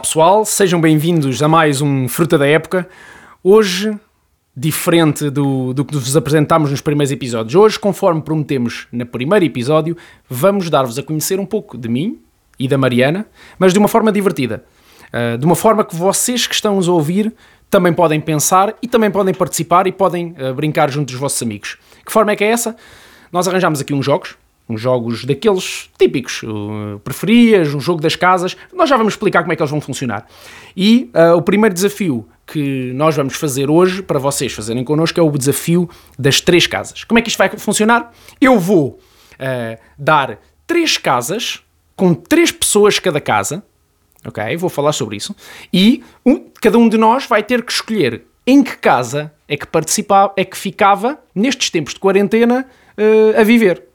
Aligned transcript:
Olá 0.00 0.06
pessoal, 0.06 0.44
sejam 0.46 0.80
bem-vindos 0.80 1.42
a 1.42 1.46
mais 1.46 1.82
um 1.82 2.08
Fruta 2.08 2.38
da 2.38 2.46
Época. 2.46 2.88
Hoje, 3.44 3.94
diferente 4.56 5.28
do, 5.28 5.74
do 5.74 5.84
que 5.84 5.94
vos 5.94 6.16
apresentámos 6.16 6.70
nos 6.70 6.80
primeiros 6.80 7.12
episódios, 7.12 7.54
hoje, 7.54 7.78
conforme 7.78 8.22
prometemos 8.22 8.88
no 8.90 9.04
primeiro 9.04 9.44
episódio, 9.44 9.94
vamos 10.26 10.70
dar-vos 10.70 10.98
a 10.98 11.02
conhecer 11.02 11.38
um 11.38 11.44
pouco 11.44 11.76
de 11.76 11.86
mim 11.86 12.18
e 12.58 12.66
da 12.66 12.78
Mariana, 12.78 13.26
mas 13.58 13.74
de 13.74 13.78
uma 13.78 13.88
forma 13.88 14.10
divertida. 14.10 14.64
Uh, 15.12 15.36
de 15.36 15.44
uma 15.44 15.54
forma 15.54 15.84
que 15.84 15.94
vocês 15.94 16.46
que 16.46 16.54
estão 16.54 16.78
a 16.78 16.90
ouvir 16.90 17.30
também 17.68 17.92
podem 17.92 18.22
pensar 18.22 18.74
e 18.80 18.88
também 18.88 19.10
podem 19.10 19.34
participar 19.34 19.86
e 19.86 19.92
podem 19.92 20.34
uh, 20.40 20.54
brincar 20.54 20.90
junto 20.90 21.08
dos 21.08 21.20
vossos 21.20 21.42
amigos. 21.42 21.76
Que 22.06 22.10
forma 22.10 22.32
é 22.32 22.36
que 22.36 22.44
é 22.44 22.48
essa? 22.48 22.74
Nós 23.30 23.46
arranjamos 23.46 23.82
aqui 23.82 23.92
uns 23.92 24.06
jogos, 24.06 24.34
uns 24.70 24.80
jogos 24.80 25.24
daqueles 25.24 25.90
típicos, 25.98 26.42
preferias, 27.02 27.74
um 27.74 27.80
jogo 27.80 28.00
das 28.00 28.14
casas. 28.14 28.56
Nós 28.72 28.88
já 28.88 28.96
vamos 28.96 29.14
explicar 29.14 29.42
como 29.42 29.52
é 29.52 29.56
que 29.56 29.62
eles 29.62 29.70
vão 29.70 29.80
funcionar. 29.80 30.26
E 30.76 31.10
uh, 31.14 31.36
o 31.36 31.42
primeiro 31.42 31.74
desafio 31.74 32.26
que 32.46 32.92
nós 32.94 33.16
vamos 33.16 33.34
fazer 33.34 33.68
hoje, 33.68 34.02
para 34.02 34.18
vocês 34.18 34.52
fazerem 34.52 34.84
connosco, 34.84 35.18
é 35.18 35.22
o 35.22 35.30
desafio 35.30 35.88
das 36.18 36.40
três 36.40 36.66
casas. 36.66 37.04
Como 37.04 37.18
é 37.18 37.22
que 37.22 37.28
isto 37.28 37.38
vai 37.38 37.48
funcionar? 37.50 38.12
Eu 38.40 38.58
vou 38.58 38.98
uh, 39.34 39.78
dar 39.98 40.38
três 40.66 40.96
casas 40.96 41.60
com 41.96 42.14
três 42.14 42.50
pessoas 42.52 42.98
cada 42.98 43.20
casa, 43.20 43.62
ok? 44.24 44.56
Vou 44.56 44.70
falar 44.70 44.92
sobre 44.92 45.16
isso. 45.16 45.34
E 45.72 46.02
um, 46.24 46.46
cada 46.60 46.78
um 46.78 46.88
de 46.88 46.96
nós 46.96 47.26
vai 47.26 47.42
ter 47.42 47.62
que 47.62 47.72
escolher 47.72 48.22
em 48.46 48.62
que 48.62 48.76
casa 48.76 49.32
é 49.48 49.56
que 49.56 49.66
participava, 49.66 50.32
é 50.36 50.44
que 50.44 50.56
ficava 50.56 51.18
nestes 51.34 51.70
tempos 51.70 51.94
de 51.94 52.00
quarentena 52.00 52.66
a 53.38 53.42
viver. 53.42 53.89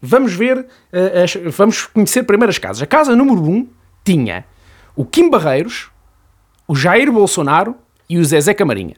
Vamos 0.00 0.32
ver, 0.34 0.58
uh, 0.58 1.22
as, 1.24 1.34
vamos 1.56 1.86
conhecer 1.86 2.22
primeiro 2.22 2.50
as 2.50 2.58
casas. 2.58 2.82
A 2.82 2.86
casa 2.86 3.16
número 3.16 3.42
1 3.42 3.50
um 3.50 3.68
tinha 4.04 4.44
o 4.94 5.04
Kim 5.04 5.28
Barreiros, 5.28 5.90
o 6.66 6.74
Jair 6.74 7.10
Bolsonaro 7.10 7.76
e 8.08 8.18
o 8.18 8.24
Zezé 8.24 8.54
Camarinha. 8.54 8.96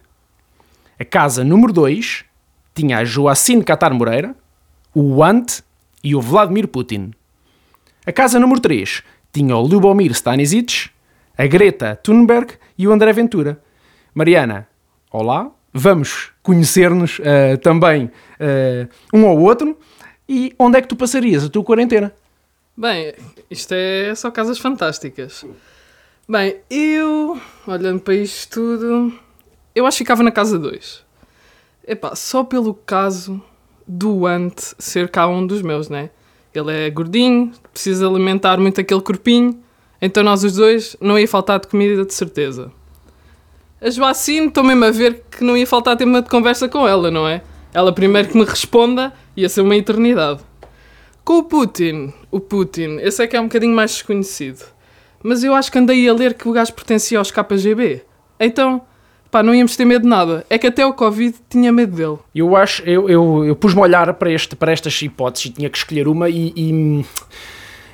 A 0.99 1.05
casa 1.05 1.43
número 1.43 1.73
2 1.73 2.25
tinha 2.75 2.99
a 2.99 3.05
Joacine 3.05 3.65
Catar 3.65 3.93
Moreira, 3.93 4.35
o 4.95 5.23
Ant 5.23 5.63
e 6.03 6.15
o 6.15 6.21
Vladimir 6.21 6.69
Putin. 6.69 7.13
A 8.07 8.13
casa 8.13 8.39
número 8.39 8.61
3 8.61 9.03
tinha 9.33 9.57
o 9.57 9.63
Lubomir 9.63 10.11
Stanisic, 10.13 10.91
a 11.37 11.47
Greta 11.47 11.97
Thunberg 12.03 12.55
e 12.77 12.87
o 12.87 12.93
André 12.93 13.13
Ventura. 13.13 13.61
Mariana, 14.15 14.69
olá, 15.11 15.51
vamos 15.73 16.33
conhecer-nos 16.43 17.19
uh, 17.19 17.57
também 17.63 18.07
uh, 18.07 18.89
um 19.13 19.27
ao 19.27 19.39
outro. 19.39 19.79
E 20.33 20.55
onde 20.57 20.79
é 20.79 20.81
que 20.81 20.87
tu 20.87 20.95
passarias 20.95 21.45
a 21.45 21.49
tua 21.49 21.65
quarentena? 21.65 22.15
Bem, 22.77 23.15
isto 23.51 23.73
é 23.75 24.15
só 24.15 24.31
casas 24.31 24.61
fantásticas. 24.61 25.45
Bem, 26.29 26.59
eu, 26.71 27.37
olhando 27.67 27.99
para 27.99 28.15
isto 28.15 28.61
tudo, 28.61 29.13
eu 29.75 29.85
acho 29.85 29.97
que 29.99 30.05
ficava 30.05 30.23
na 30.23 30.31
casa 30.31 30.57
2. 30.57 31.05
Epá, 31.85 32.15
só 32.15 32.45
pelo 32.45 32.75
caso 32.75 33.43
do 33.85 34.25
Ant 34.25 34.55
ser 34.79 35.09
cá 35.09 35.27
um 35.27 35.45
dos 35.45 35.63
meus, 35.63 35.89
né? 35.89 36.11
Ele 36.55 36.73
é 36.73 36.89
gordinho, 36.91 37.51
precisa 37.73 38.07
alimentar 38.07 38.57
muito 38.57 38.81
aquele 38.81 39.01
corpinho, 39.01 39.61
então 40.01 40.23
nós 40.23 40.45
os 40.45 40.55
dois 40.55 40.97
não 41.01 41.19
ia 41.19 41.27
faltar 41.27 41.59
de 41.59 41.67
comida 41.67 42.07
de 42.07 42.15
certeza. 42.15 42.71
A 43.81 43.91
Joacine, 43.91 44.47
estou 44.47 44.63
mesmo 44.63 44.85
a 44.85 44.93
ver 44.93 45.25
que 45.29 45.43
não 45.43 45.57
ia 45.57 45.67
faltar 45.67 45.97
tema 45.97 46.23
de 46.23 46.31
conversa 46.31 46.69
com 46.69 46.87
ela, 46.87 47.11
não 47.11 47.27
é? 47.27 47.43
Ela 47.73 47.93
primeiro 47.93 48.29
que 48.29 48.37
me 48.37 48.45
responda 48.45 49.13
ia 49.37 49.49
ser 49.49 49.61
uma 49.61 49.77
eternidade. 49.77 50.41
Com 51.25 51.39
o 51.39 51.45
Putin, 51.45 52.13
o 52.31 52.41
Putin, 52.41 52.99
esse 53.01 53.23
é 53.23 53.27
que 53.27 53.37
é 53.37 53.41
um 53.41 53.45
bocadinho 53.45 53.75
mais 53.75 53.93
desconhecido. 53.93 54.65
Mas 55.23 55.45
eu 55.45 55.55
acho 55.55 55.71
que 55.71 55.79
andei 55.79 56.09
a 56.09 56.13
ler 56.13 56.35
que 56.35 56.49
o 56.49 56.53
gajo 56.53 56.73
pertencia 56.73 57.19
aos 57.19 57.31
KGB. 57.31 58.03
Então, 58.39 58.83
pá, 59.31 59.43
não 59.43 59.55
íamos 59.55 59.77
ter 59.77 59.85
medo 59.85 60.03
de 60.03 60.09
nada. 60.09 60.45
É 60.49 60.59
que 60.59 60.67
até 60.67 60.85
o 60.85 60.95
Covid 60.95 61.37
tinha 61.49 61.71
medo 61.71 61.95
dele. 61.95 62.19
Eu 62.35 62.57
acho, 62.57 62.83
eu, 62.83 63.09
eu, 63.09 63.45
eu 63.45 63.55
pus-me 63.55 63.81
a 63.81 63.85
olhar 63.85 64.15
para, 64.15 64.33
este, 64.33 64.57
para 64.57 64.73
estas 64.73 65.01
hipóteses 65.03 65.47
e 65.47 65.51
tinha 65.51 65.71
que 65.71 65.77
escolher 65.77 66.09
uma 66.09 66.29
e, 66.29 66.53
e 66.57 67.05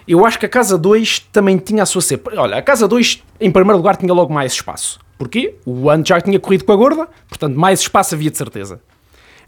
eu 0.06 0.24
acho 0.24 0.38
que 0.38 0.46
a 0.46 0.48
Casa 0.48 0.78
2 0.78 1.18
também 1.32 1.58
tinha 1.58 1.82
a 1.82 1.86
sua 1.86 2.00
cepa. 2.00 2.30
Olha, 2.36 2.56
a 2.56 2.62
Casa 2.62 2.86
2, 2.86 3.24
em 3.40 3.50
primeiro 3.50 3.76
lugar, 3.76 3.96
tinha 3.96 4.14
logo 4.14 4.32
mais 4.32 4.52
espaço. 4.52 5.00
Porquê? 5.18 5.56
O 5.66 5.90
ano 5.90 6.04
já 6.06 6.20
tinha 6.20 6.38
corrido 6.38 6.64
com 6.64 6.72
a 6.72 6.76
gorda, 6.76 7.08
portanto, 7.28 7.58
mais 7.58 7.80
espaço 7.80 8.14
havia 8.14 8.30
de 8.30 8.38
certeza. 8.38 8.80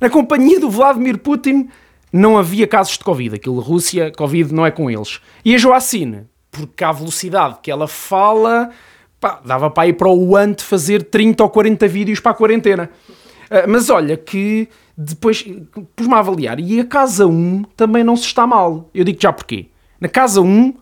Na 0.00 0.08
companhia 0.08 0.60
do 0.60 0.70
Vladimir 0.70 1.18
Putin 1.18 1.68
não 2.12 2.38
havia 2.38 2.66
casos 2.66 2.96
de 2.96 3.04
Covid. 3.04 3.36
Aquilo, 3.36 3.60
Rússia, 3.60 4.12
Covid 4.16 4.52
não 4.54 4.64
é 4.64 4.70
com 4.70 4.90
eles. 4.90 5.20
E 5.44 5.54
a 5.54 5.58
Joacine, 5.58 6.26
porque 6.50 6.84
a 6.84 6.92
velocidade 6.92 7.58
que 7.62 7.70
ela 7.70 7.88
fala, 7.88 8.70
pá, 9.20 9.40
dava 9.44 9.70
para 9.70 9.88
ir 9.88 9.94
para 9.94 10.08
o 10.08 10.36
ante 10.36 10.62
fazer 10.62 11.02
30 11.02 11.42
ou 11.42 11.50
40 11.50 11.88
vídeos 11.88 12.20
para 12.20 12.32
a 12.32 12.34
quarentena. 12.34 12.90
Uh, 13.50 13.68
mas 13.68 13.90
olha 13.90 14.16
que 14.16 14.68
depois 14.96 15.44
pus-me 15.94 16.14
a 16.14 16.18
avaliar 16.18 16.58
e 16.58 16.80
a 16.80 16.84
casa 16.84 17.26
1 17.26 17.64
também 17.76 18.02
não 18.02 18.16
se 18.16 18.24
está 18.24 18.46
mal. 18.46 18.90
Eu 18.94 19.04
digo 19.04 19.18
já 19.20 19.32
porquê. 19.32 19.66
Na 20.00 20.08
casa 20.08 20.40
1, 20.40 20.74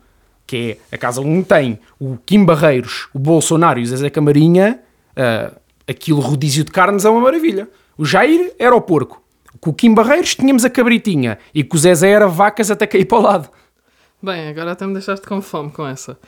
que 0.47 0.79
é 0.91 0.97
a 0.97 0.99
casa 0.99 1.21
1 1.21 1.43
tem 1.43 1.79
o 1.99 2.17
Kim 2.25 2.45
Barreiros, 2.45 3.09
o 3.15 3.19
Bolsonaro 3.19 3.79
e 3.79 3.83
o 3.83 3.87
Zezé 3.87 4.11
Camarinha, 4.11 4.81
uh, 5.13 5.57
aquilo 5.87 6.21
rodízio 6.21 6.65
de 6.65 6.71
carnes 6.71 7.05
é 7.05 7.11
uma 7.11 7.21
maravilha. 7.21 7.69
O 7.99 8.05
Jair 8.05 8.53
era 8.59 8.75
o 8.75 8.81
porco. 8.81 9.23
Com 9.61 9.71
o 9.71 9.75
Kim 9.75 9.95
Barreiros 9.95 10.35
tínhamos 10.35 10.65
a 10.65 10.71
cabritinha. 10.71 11.39
E 11.55 11.65
com 11.65 11.77
o 11.77 11.81
Zezé 11.81 12.11
era 12.11 12.27
vacas 12.27 12.71
até 12.71 12.87
cair 12.87 13.05
para 13.05 13.19
o 13.19 13.23
lado. 13.23 13.51
Bem, 14.23 14.49
agora 14.49 14.73
até 14.73 14.87
me 14.87 14.93
deixaste 14.93 15.27
com 15.27 15.41
fome 15.41 15.71
com 15.71 15.87
essa. 15.87 16.19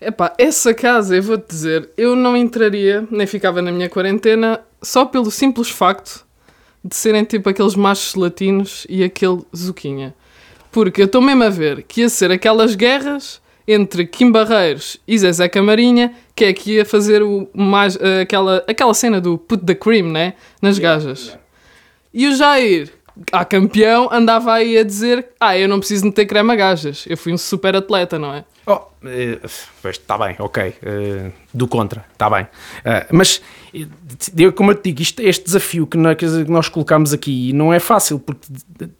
Epá, 0.00 0.32
essa 0.38 0.72
casa, 0.72 1.16
eu 1.16 1.22
vou-te 1.22 1.46
dizer, 1.48 1.90
eu 1.96 2.16
não 2.16 2.34
entraria, 2.34 3.06
nem 3.10 3.26
ficava 3.26 3.60
na 3.60 3.70
minha 3.70 3.88
quarentena, 3.88 4.60
só 4.80 5.04
pelo 5.04 5.30
simples 5.30 5.68
facto 5.68 6.24
de 6.82 6.96
serem 6.96 7.24
tipo 7.24 7.50
aqueles 7.50 7.74
machos 7.74 8.14
latinos 8.14 8.86
e 8.88 9.04
aquele 9.04 9.42
Zuquinha. 9.54 10.14
Porque 10.72 11.02
eu 11.02 11.06
estou 11.06 11.20
mesmo 11.20 11.44
a 11.44 11.50
ver 11.50 11.82
que 11.82 12.00
ia 12.00 12.08
ser 12.08 12.30
aquelas 12.30 12.74
guerras 12.74 13.42
entre 13.72 14.06
Kim 14.06 14.32
Barreiros 14.32 14.98
e 15.06 15.18
Zezé 15.18 15.48
Camarinha, 15.48 16.12
que 16.34 16.44
é 16.44 16.52
que 16.52 16.72
ia 16.72 16.84
fazer 16.84 17.22
o 17.22 17.48
mais, 17.54 17.96
uh, 17.96 18.22
aquela, 18.22 18.64
aquela 18.66 18.94
cena 18.94 19.20
do 19.20 19.38
put 19.38 19.64
the 19.64 19.74
cream, 19.74 20.08
né? 20.08 20.34
Nas 20.60 20.78
gajas. 20.78 21.36
E 22.12 22.26
o 22.26 22.34
Jair, 22.34 22.92
a 23.30 23.44
campeão, 23.44 24.08
andava 24.10 24.52
aí 24.52 24.76
a 24.76 24.82
dizer: 24.82 25.28
Ah, 25.38 25.56
eu 25.56 25.68
não 25.68 25.78
preciso 25.78 26.04
de 26.04 26.12
ter 26.12 26.26
creme 26.26 26.52
a 26.52 26.56
gajas. 26.56 27.04
Eu 27.08 27.16
fui 27.16 27.32
um 27.32 27.38
super 27.38 27.76
atleta, 27.76 28.18
não 28.18 28.34
é? 28.34 28.44
Oh, 28.70 29.88
está 29.88 30.16
bem, 30.16 30.36
ok. 30.38 30.68
Uh, 30.68 31.32
do 31.52 31.66
contra, 31.66 32.04
está 32.12 32.30
bem. 32.30 32.44
Uh, 32.44 33.06
mas, 33.10 33.42
como 34.54 34.70
eu 34.70 34.74
te 34.76 34.90
digo, 34.90 35.02
isto, 35.02 35.20
este 35.20 35.44
desafio 35.44 35.88
que 35.88 35.96
nós, 35.96 36.68
colocamos 36.68 37.12
aqui 37.12 37.52
não 37.52 37.72
é 37.72 37.80
fácil, 37.80 38.20
porque 38.20 38.46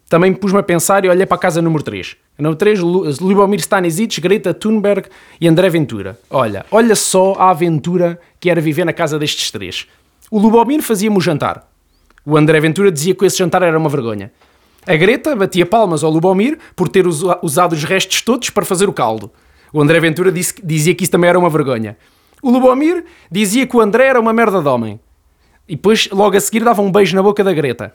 também 0.09 0.33
pus-me 0.33 0.59
a 0.59 0.63
pensar 0.63 1.05
e 1.05 1.09
olhei 1.09 1.25
para 1.25 1.37
a 1.37 1.39
casa 1.39 1.61
número 1.61 1.83
3. 1.83 2.17
A 2.37 2.41
número 2.41 2.57
3, 2.57 2.79
Lubomir 3.21 3.61
Stanisic, 3.61 4.19
Greta 4.19 4.53
Thunberg 4.53 5.07
e 5.39 5.47
André 5.47 5.69
Ventura. 5.69 6.19
Olha, 6.29 6.65
olha 6.69 6.95
só 6.95 7.35
a 7.35 7.51
aventura 7.51 8.19
que 8.39 8.49
era 8.49 8.59
viver 8.59 8.83
na 8.83 8.91
casa 8.91 9.17
destes 9.17 9.51
três. 9.51 9.87
O 10.29 10.37
Lubomir 10.37 10.81
fazia-me 10.81 11.17
o 11.17 11.21
jantar. 11.21 11.65
O 12.25 12.35
André 12.35 12.59
Ventura 12.59 12.91
dizia 12.91 13.15
que 13.15 13.25
esse 13.25 13.37
jantar 13.37 13.61
era 13.61 13.77
uma 13.77 13.89
vergonha. 13.89 14.31
A 14.85 14.95
Greta 14.95 15.35
batia 15.35 15.65
palmas 15.65 16.03
ao 16.03 16.11
Lubomir 16.11 16.57
por 16.75 16.89
ter 16.89 17.05
usado 17.07 17.73
os 17.73 17.83
restos 17.83 18.21
todos 18.21 18.49
para 18.49 18.65
fazer 18.65 18.89
o 18.89 18.93
caldo. 18.93 19.31
O 19.73 19.81
André 19.81 19.99
Ventura 19.99 20.31
disse, 20.31 20.55
dizia 20.63 20.93
que 20.93 21.03
isso 21.03 21.11
também 21.11 21.29
era 21.29 21.39
uma 21.39 21.49
vergonha. 21.49 21.97
O 22.41 22.49
Lubomir 22.49 23.05
dizia 23.31 23.65
que 23.67 23.75
o 23.75 23.81
André 23.81 24.07
era 24.07 24.19
uma 24.19 24.33
merda 24.33 24.61
de 24.61 24.67
homem. 24.67 24.99
E 25.67 25.75
depois, 25.75 26.09
logo 26.11 26.35
a 26.35 26.39
seguir, 26.39 26.63
dava 26.63 26.81
um 26.81 26.91
beijo 26.91 27.15
na 27.15 27.23
boca 27.23 27.43
da 27.43 27.53
Greta. 27.53 27.93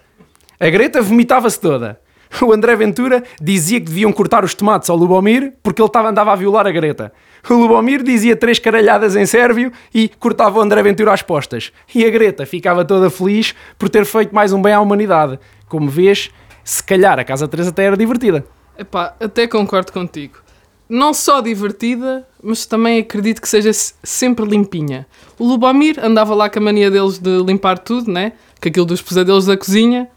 A 0.59 0.71
Greta 0.71 1.03
vomitava-se 1.03 1.61
toda. 1.61 2.01
O 2.43 2.53
André 2.53 2.75
Ventura 2.75 3.23
dizia 3.41 3.81
que 3.81 3.87
deviam 3.87 4.13
cortar 4.13 4.45
os 4.45 4.55
tomates 4.55 4.91
ao 4.91 4.97
Lubomir 4.97 5.55
porque 5.63 5.81
ele 5.81 5.87
estava, 5.89 6.09
andava 6.09 6.33
a 6.33 6.37
violar 6.37 6.67
a 6.67 6.71
Greta. 6.71 7.13
O 7.49 7.55
Lubomir 7.55 8.03
dizia 8.03 8.35
três 8.35 8.59
caralhadas 8.59 9.15
em 9.15 9.27
sérvio 9.27 9.71
e 9.95 10.09
cortava 10.09 10.59
o 10.59 10.63
André 10.63 10.83
Ventura 10.83 11.13
às 11.13 11.23
postas. 11.23 11.73
E 11.95 12.05
a 12.05 12.11
Greta 12.11 12.45
ficava 12.47 12.85
toda 12.85 13.11
feliz 13.11 13.55
por 13.79 13.89
ter 13.89 14.05
feito 14.05 14.35
mais 14.35 14.53
um 14.53 14.61
bem 14.61 14.73
à 14.73 14.81
humanidade. 14.81 15.39
Como 15.69 15.89
vês, 15.89 16.31
se 16.65 16.83
calhar 16.83 17.19
a 17.19 17.25
Casa 17.25 17.47
3 17.47 17.69
até 17.69 17.85
era 17.85 17.97
divertida. 17.97 18.45
Epá, 18.79 19.15
até 19.21 19.47
concordo 19.47 19.93
contigo. 19.93 20.46
Não 20.89 21.13
só 21.13 21.41
divertida, 21.41 22.27
mas 22.43 22.65
também 22.65 23.01
acredito 23.01 23.43
que 23.43 23.49
seja 23.49 23.73
sempre 23.73 24.47
limpinha. 24.47 25.07
O 25.39 25.45
Lubomir 25.45 25.99
andava 26.03 26.35
lá 26.35 26.49
com 26.49 26.59
a 26.59 26.63
mania 26.63 26.91
deles 26.91 27.19
de 27.19 27.43
limpar 27.43 27.79
tudo, 27.79 28.11
né? 28.11 28.33
Que 28.61 28.69
aquilo 28.69 28.87
dos 28.87 29.03
pesadelos 29.03 29.47
da 29.47 29.57
cozinha 29.57 30.09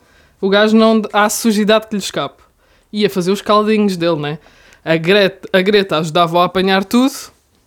o 0.41 0.47
gajo 0.47 0.75
não 0.75 1.01
há 1.11 1.29
sujidade 1.29 1.87
que 1.87 1.95
lhe 1.95 2.01
escape. 2.01 2.41
Ia 2.93 3.09
fazer 3.09 3.31
os 3.31 3.41
caldinhos 3.41 3.97
dele, 3.97 4.15
né? 4.15 4.39
A 4.85 4.95
Greta, 4.95 5.49
a 5.51 5.61
Greta 5.61 5.97
ajudava 5.97 6.41
a 6.41 6.45
apanhar 6.45 6.85
tudo 6.85 7.13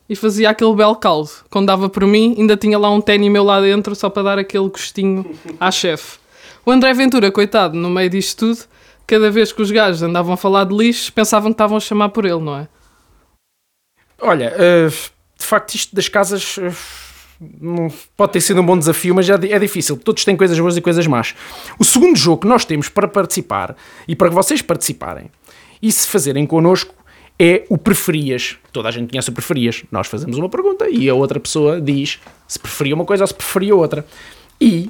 e 0.08 0.16
fazia 0.16 0.48
aquele 0.48 0.74
belo 0.74 0.96
caldo. 0.96 1.30
Quando 1.50 1.66
dava 1.66 1.90
por 1.90 2.06
mim, 2.06 2.34
ainda 2.38 2.56
tinha 2.56 2.78
lá 2.78 2.90
um 2.90 3.00
ténis 3.00 3.30
meu 3.30 3.44
lá 3.44 3.60
dentro 3.60 3.94
só 3.94 4.08
para 4.08 4.22
dar 4.22 4.38
aquele 4.38 4.68
gostinho 4.68 5.34
à 5.60 5.68
chefe. 5.70 6.18
O 6.64 6.70
André 6.70 6.94
Ventura, 6.94 7.30
coitado, 7.30 7.76
no 7.76 7.90
meio 7.90 8.08
disto 8.08 8.38
tudo, 8.38 8.64
cada 9.06 9.30
vez 9.30 9.52
que 9.52 9.60
os 9.60 9.70
gajos 9.70 10.02
andavam 10.02 10.32
a 10.32 10.36
falar 10.36 10.64
de 10.64 10.74
lixo, 10.74 11.12
pensavam 11.12 11.50
que 11.50 11.54
estavam 11.54 11.76
a 11.76 11.80
chamar 11.80 12.08
por 12.08 12.24
ele, 12.24 12.40
não 12.40 12.56
é? 12.56 12.68
Olha, 14.22 14.54
uh, 14.54 14.90
de 15.36 15.44
facto, 15.44 15.74
isto 15.74 15.94
das 15.94 16.08
casas 16.08 16.56
eh, 16.58 16.72
pode 18.16 18.32
ter 18.32 18.40
sido 18.40 18.60
um 18.60 18.64
bom 18.64 18.78
desafio, 18.78 19.14
mas 19.14 19.28
é, 19.28 19.34
é 19.34 19.58
difícil. 19.58 19.96
Todos 19.96 20.24
têm 20.24 20.36
coisas 20.36 20.58
boas 20.58 20.76
e 20.76 20.80
coisas 20.80 21.06
más. 21.08 21.34
O 21.76 21.84
segundo 21.84 22.16
jogo 22.16 22.42
que 22.42 22.46
nós 22.46 22.64
temos 22.64 22.88
para 22.88 23.08
participar 23.08 23.74
e 24.06 24.14
para 24.14 24.28
que 24.28 24.34
vocês 24.34 24.62
participarem 24.62 25.28
e 25.82 25.90
se 25.90 26.06
fazerem 26.06 26.46
connosco 26.46 26.94
é 27.36 27.64
o 27.68 27.76
preferias. 27.76 28.56
Toda 28.72 28.88
a 28.88 28.92
gente 28.92 29.10
conhece 29.10 29.28
o 29.30 29.32
preferias. 29.32 29.82
Nós 29.90 30.06
fazemos 30.06 30.38
uma 30.38 30.48
pergunta 30.48 30.88
e 30.88 31.08
a 31.08 31.14
outra 31.14 31.40
pessoa 31.40 31.80
diz 31.80 32.20
se 32.46 32.60
preferia 32.60 32.94
uma 32.94 33.04
coisa 33.04 33.24
ou 33.24 33.26
se 33.26 33.34
preferia 33.34 33.74
outra. 33.74 34.06
E 34.60 34.88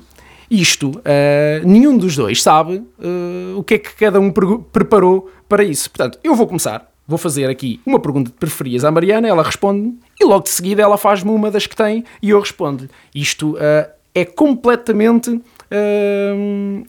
isto, 0.51 1.01
eh, 1.07 1.63
nenhum 1.65 1.97
dos 1.97 2.15
dois 2.15 2.43
sabe 2.43 2.85
eh, 3.01 3.55
o 3.57 3.65
que 3.65 3.75
é 3.75 3.79
que 3.79 3.95
cada 3.95 4.21
um 4.21 4.31
preparou 4.71 5.31
para 5.49 5.65
isso. 5.65 5.91
Portanto, 5.91 6.19
eu 6.23 6.35
vou 6.35 6.47
começar. 6.47 6.92
Vou 7.07 7.19
fazer 7.19 7.51
aqui 7.51 7.81
uma 7.85 7.99
pergunta 7.99 8.31
de 8.31 8.37
preferias 8.37 8.85
à 8.85 8.91
Mariana, 8.91 9.29
ela 9.29 9.43
responde 9.43 9.95
e 10.21 10.25
logo 10.25 10.45
de 10.45 10.51
seguida 10.51 10.83
ela 10.83 10.97
faz-me 10.97 11.31
uma 11.31 11.51
das 11.51 11.67
que 11.67 11.77
tem 11.77 12.05
e 12.23 12.31
eu 12.31 12.41
respondo. 12.41 12.89
Isto 13.15 13.57
eh, 13.59 13.91
é 14.15 14.25
completamente 14.25 15.41
eh, 15.71 16.35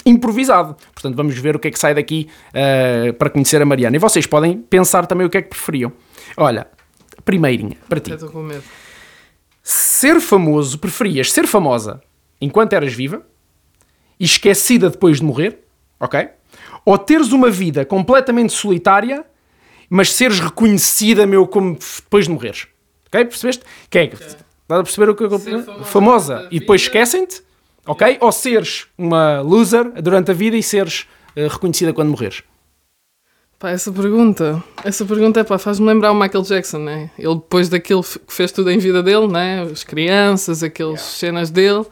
improvisado. 0.06 0.76
Portanto, 0.94 1.16
vamos 1.16 1.38
ver 1.38 1.56
o 1.56 1.60
que 1.60 1.68
é 1.68 1.72
que 1.72 1.80
sai 1.80 1.96
daqui 1.96 2.30
eh, 2.54 3.12
para 3.14 3.30
conhecer 3.30 3.62
a 3.62 3.66
Mariana. 3.66 3.96
E 3.96 4.00
vocês 4.00 4.28
podem 4.28 4.58
pensar 4.58 5.08
também 5.08 5.26
o 5.26 5.30
que 5.30 5.38
é 5.38 5.42
que 5.42 5.50
preferiam. 5.50 5.92
Olha, 6.38 6.68
primeirinha, 7.26 7.78
para 7.88 8.00
ti. 8.00 8.12
Estou 8.12 8.30
com 8.30 8.44
medo. 8.44 8.64
Ser 9.62 10.20
famoso, 10.20 10.78
preferias 10.78 11.32
ser 11.32 11.48
famosa 11.48 12.02
enquanto 12.42 12.74
eras 12.74 12.94
viva 12.94 13.26
e 14.20 14.26
esquecida 14.26 14.90
depois 14.90 15.18
de 15.18 15.24
morrer, 15.24 15.60
ok? 16.00 16.28
Ou 16.86 16.98
teres 16.98 17.32
uma 17.32 17.50
vida 17.50 17.86
completamente 17.86 18.52
solitária, 18.52 19.26
mas 19.94 20.12
seres 20.12 20.40
reconhecida, 20.40 21.28
meu, 21.28 21.46
como 21.46 21.78
depois 21.78 22.26
de 22.26 22.32
morreres, 22.32 22.66
ok? 23.06 23.26
Percebeste? 23.26 23.64
Que 23.92 24.00
é 24.00 24.08
que 24.08 24.16
estás 24.16 24.36
a 24.68 24.82
perceber 24.82 25.08
o 25.08 25.14
que 25.14 25.24
eu 25.24 25.40
famosa, 25.40 25.84
famosa 25.84 26.48
e 26.50 26.60
depois 26.60 26.82
esquecem-te, 26.82 27.44
ok? 27.86 28.18
Ou 28.20 28.32
seres 28.32 28.88
uma 28.98 29.42
loser 29.42 30.02
durante 30.02 30.32
a 30.32 30.34
vida 30.34 30.58
e 30.58 30.64
seres 30.64 31.06
eh, 31.36 31.48
reconhecida 31.48 31.94
quando 31.94 32.10
morreres. 32.10 32.42
Pá, 33.60 33.70
essa 33.70 33.92
pergunta, 33.92 34.64
essa 34.84 35.06
pergunta 35.06 35.42
é 35.42 35.44
pá, 35.44 35.60
faz-me 35.60 35.86
lembrar 35.86 36.12
o 36.12 36.16
Michael 36.16 36.44
Jackson, 36.44 36.80
né? 36.80 37.12
Ele 37.16 37.36
depois 37.36 37.70
daquilo 37.70 38.02
que 38.02 38.34
fez 38.34 38.52
tudo 38.52 38.72
em 38.72 38.80
vida 38.80 39.04
dele, 39.04 39.28
né? 39.28 39.62
As 39.62 39.84
crianças, 39.84 40.64
aquelas 40.64 41.02
cenas 41.02 41.52
dele. 41.52 41.86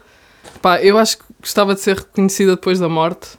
Pá, 0.60 0.82
eu 0.82 0.98
acho 0.98 1.18
que 1.18 1.24
gostava 1.40 1.72
de 1.72 1.80
ser 1.80 1.98
reconhecida 1.98 2.56
depois 2.56 2.80
da 2.80 2.88
morte. 2.88 3.38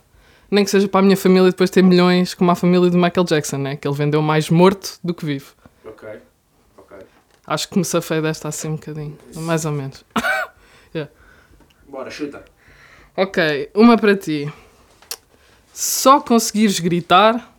Nem 0.54 0.64
que 0.64 0.70
seja 0.70 0.88
para 0.88 1.00
a 1.00 1.04
minha 1.04 1.18
família 1.18 1.50
depois 1.50 1.72
ter 1.72 1.82
milhões 1.82 2.36
como 2.36 2.52
a 2.52 2.56
família 2.56 2.88
do 2.88 2.96
Michael 2.96 3.26
Jackson, 3.26 3.58
né? 3.58 3.76
Que 3.76 3.88
ele 3.88 3.96
vendeu 3.96 4.22
mais 4.22 4.52
morto 4.52 5.00
do 5.04 5.12
que 5.12 5.26
vivo. 5.26 5.56
Ok, 5.84 6.08
ok. 6.78 6.98
Acho 7.48 7.70
que 7.70 7.80
me 7.80 7.84
safei 7.84 8.22
desta 8.22 8.50
assim 8.50 8.68
um 8.68 8.76
bocadinho, 8.76 9.18
mais 9.34 9.66
ou 9.66 9.72
menos. 9.72 10.06
Bora, 11.90 12.12
chuta. 12.12 12.46
Ok, 13.18 13.72
uma 13.74 13.98
para 13.98 14.16
ti. 14.16 14.48
Só 15.74 16.20
conseguires 16.20 16.80
gritar 16.80 17.52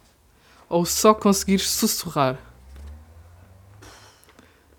ou 0.68 0.84
só 0.86 1.12
conseguires 1.12 1.68
sussurrar? 1.68 2.38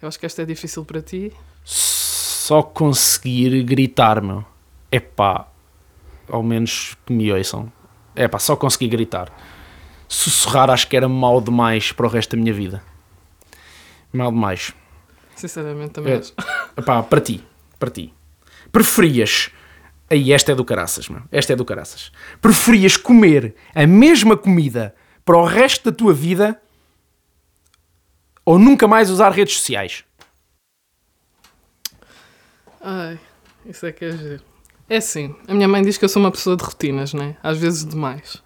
Eu 0.01 0.07
acho 0.07 0.17
que 0.17 0.25
esta 0.25 0.41
é 0.41 0.45
difícil 0.45 0.85
para 0.85 1.01
ti. 1.01 1.33
só 1.65 2.63
conseguir 2.63 3.62
gritar, 3.63 4.21
meu. 4.21 4.45
É 4.89 5.01
pá, 5.01 5.50
ao 6.29 6.41
menos 6.41 6.95
que 7.06 7.12
me 7.12 7.29
ouçam. 7.33 7.69
É 8.15 8.27
pá, 8.27 8.39
só 8.39 8.56
conseguir 8.56 8.88
gritar. 8.88 9.31
Sussurrar 10.07 10.69
acho 10.69 10.88
que 10.88 10.95
era 10.95 11.07
mal 11.09 11.41
demais 11.41 11.91
para 11.91 12.06
o 12.06 12.09
resto 12.09 12.35
da 12.35 12.41
minha 12.41 12.53
vida. 12.53 12.81
Mal 14.13 14.31
demais. 14.31 14.73
Sinceramente, 15.35 15.91
também 15.94 16.13
É. 16.13 16.17
acho. 16.17 16.33
Epá, 16.77 17.03
para 17.03 17.19
ti, 17.21 17.44
para 17.77 17.89
ti. 17.89 18.13
Preferias. 18.71 19.50
Aí, 20.09 20.31
esta 20.31 20.51
é 20.51 20.56
do 20.56 20.63
caraças, 20.63 21.09
meu. 21.09 21.21
Esta 21.31 21.53
é 21.53 21.56
do 21.56 21.65
caraças. 21.65 22.12
Preferias 22.39 22.95
comer 22.95 23.56
a 23.73 23.85
mesma 23.88 24.38
comida 24.38 24.95
para 25.25 25.38
o 25.38 25.45
resto 25.45 25.89
da 25.91 25.95
tua 25.97 26.13
vida 26.13 26.62
ou 28.45 28.59
nunca 28.59 28.88
mais 28.88 29.09
usar 29.09 29.31
redes 29.31 29.57
sociais? 29.57 30.03
Ai, 32.79 33.19
isso 33.65 33.85
é 33.88 33.91
que 33.91 34.06
é 34.06 34.12
giro. 34.12 34.44
É 34.90 34.98
assim, 34.98 35.36
a 35.48 35.54
minha 35.54 35.68
mãe 35.68 35.82
diz 35.82 35.98
que 35.98 36.06
eu 36.06 36.10
sou 36.10 36.22
uma 36.22 36.32
pessoa 36.32 36.56
de 36.56 36.64
rotinas, 36.64 37.14
né? 37.14 37.36
Às 37.42 37.58
vezes 37.58 37.86
demais. 37.86 38.42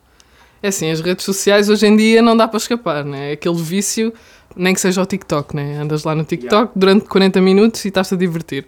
É 0.64 0.70
assim, 0.70 0.90
as 0.90 1.02
redes 1.02 1.26
sociais 1.26 1.70
hoje 1.70 1.86
em 1.88 1.96
dia 1.96 2.22
não 2.22 2.36
dá 2.36 2.48
para 2.48 2.58
escapar, 2.58 3.04
né? 3.06 3.30
É 3.30 3.34
aquele 3.34 3.56
vício, 3.62 4.14
nem 4.56 4.74
que 4.74 4.80
seja 4.82 5.02
o 5.02 5.06
TikTok, 5.06 5.56
né? 5.56 5.78
Andas 5.80 6.04
lá 6.04 6.16
no 6.16 6.24
TikTok 6.24 6.72
durante 6.76 7.06
40 7.08 7.42
minutos 7.42 7.84
e 7.86 7.90
estás-te 7.90 8.14
a 8.14 8.18
divertir. 8.18 8.66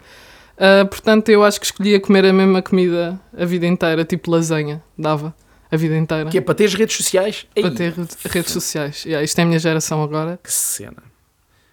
Ah, 0.57 0.85
portanto, 0.85 1.29
eu 1.29 1.43
acho 1.43 1.59
que 1.59 1.65
escolhia 1.65 1.99
comer 1.99 2.25
a 2.25 2.33
mesma 2.33 2.61
comida 2.61 3.19
a 3.37 3.45
vida 3.45 3.65
inteira, 3.65 4.05
tipo 4.05 4.29
lasanha, 4.31 4.83
dava 4.97 5.33
a 5.71 5.77
vida 5.77 5.97
inteira. 5.97 6.29
Que 6.29 6.37
é 6.37 6.41
para 6.41 6.53
teres 6.55 6.73
redes 6.73 6.95
sociais? 6.97 7.45
Ei, 7.55 7.63
Para 7.63 7.71
ter 7.71 7.93
re- 7.93 8.05
redes 8.25 8.51
sociais. 8.51 9.03
Yeah, 9.05 9.23
isto 9.23 9.39
é 9.39 9.43
a 9.43 9.45
minha 9.45 9.59
geração 9.59 10.03
agora. 10.03 10.39
Que 10.43 10.51
cena. 10.51 11.03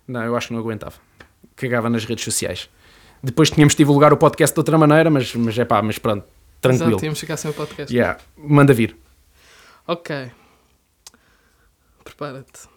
Não, 0.06 0.23
eu 0.25 0.37
acho 0.37 0.49
que 0.49 0.53
não 0.55 0.61
aguentava. 0.61 0.95
Cagava 1.56 1.91
nas 1.91 2.05
redes 2.05 2.25
sociais. 2.25 2.69
Depois 3.23 3.50
tínhamos 3.50 3.75
de 3.75 3.79
divulgar 3.79 4.12
o 4.12 4.17
podcast 4.17 4.55
de 4.55 4.61
outra 4.61 4.79
maneira, 4.79 5.11
mas, 5.11 5.35
mas 5.35 5.59
é 5.59 5.65
pá, 5.65 5.82
mas 5.82 5.99
pronto, 5.99 6.25
tranquilo. 6.61 6.91
Exato, 6.91 7.00
tínhamos 7.00 7.19
que 7.19 7.26
ficar 7.26 7.37
sem 7.37 7.50
o 7.50 7.55
podcast. 7.55 7.94
Yeah, 7.94 8.19
manda 8.37 8.73
vir. 8.73 8.97
Ok. 9.87 10.31
Prepara-te. 12.05 12.69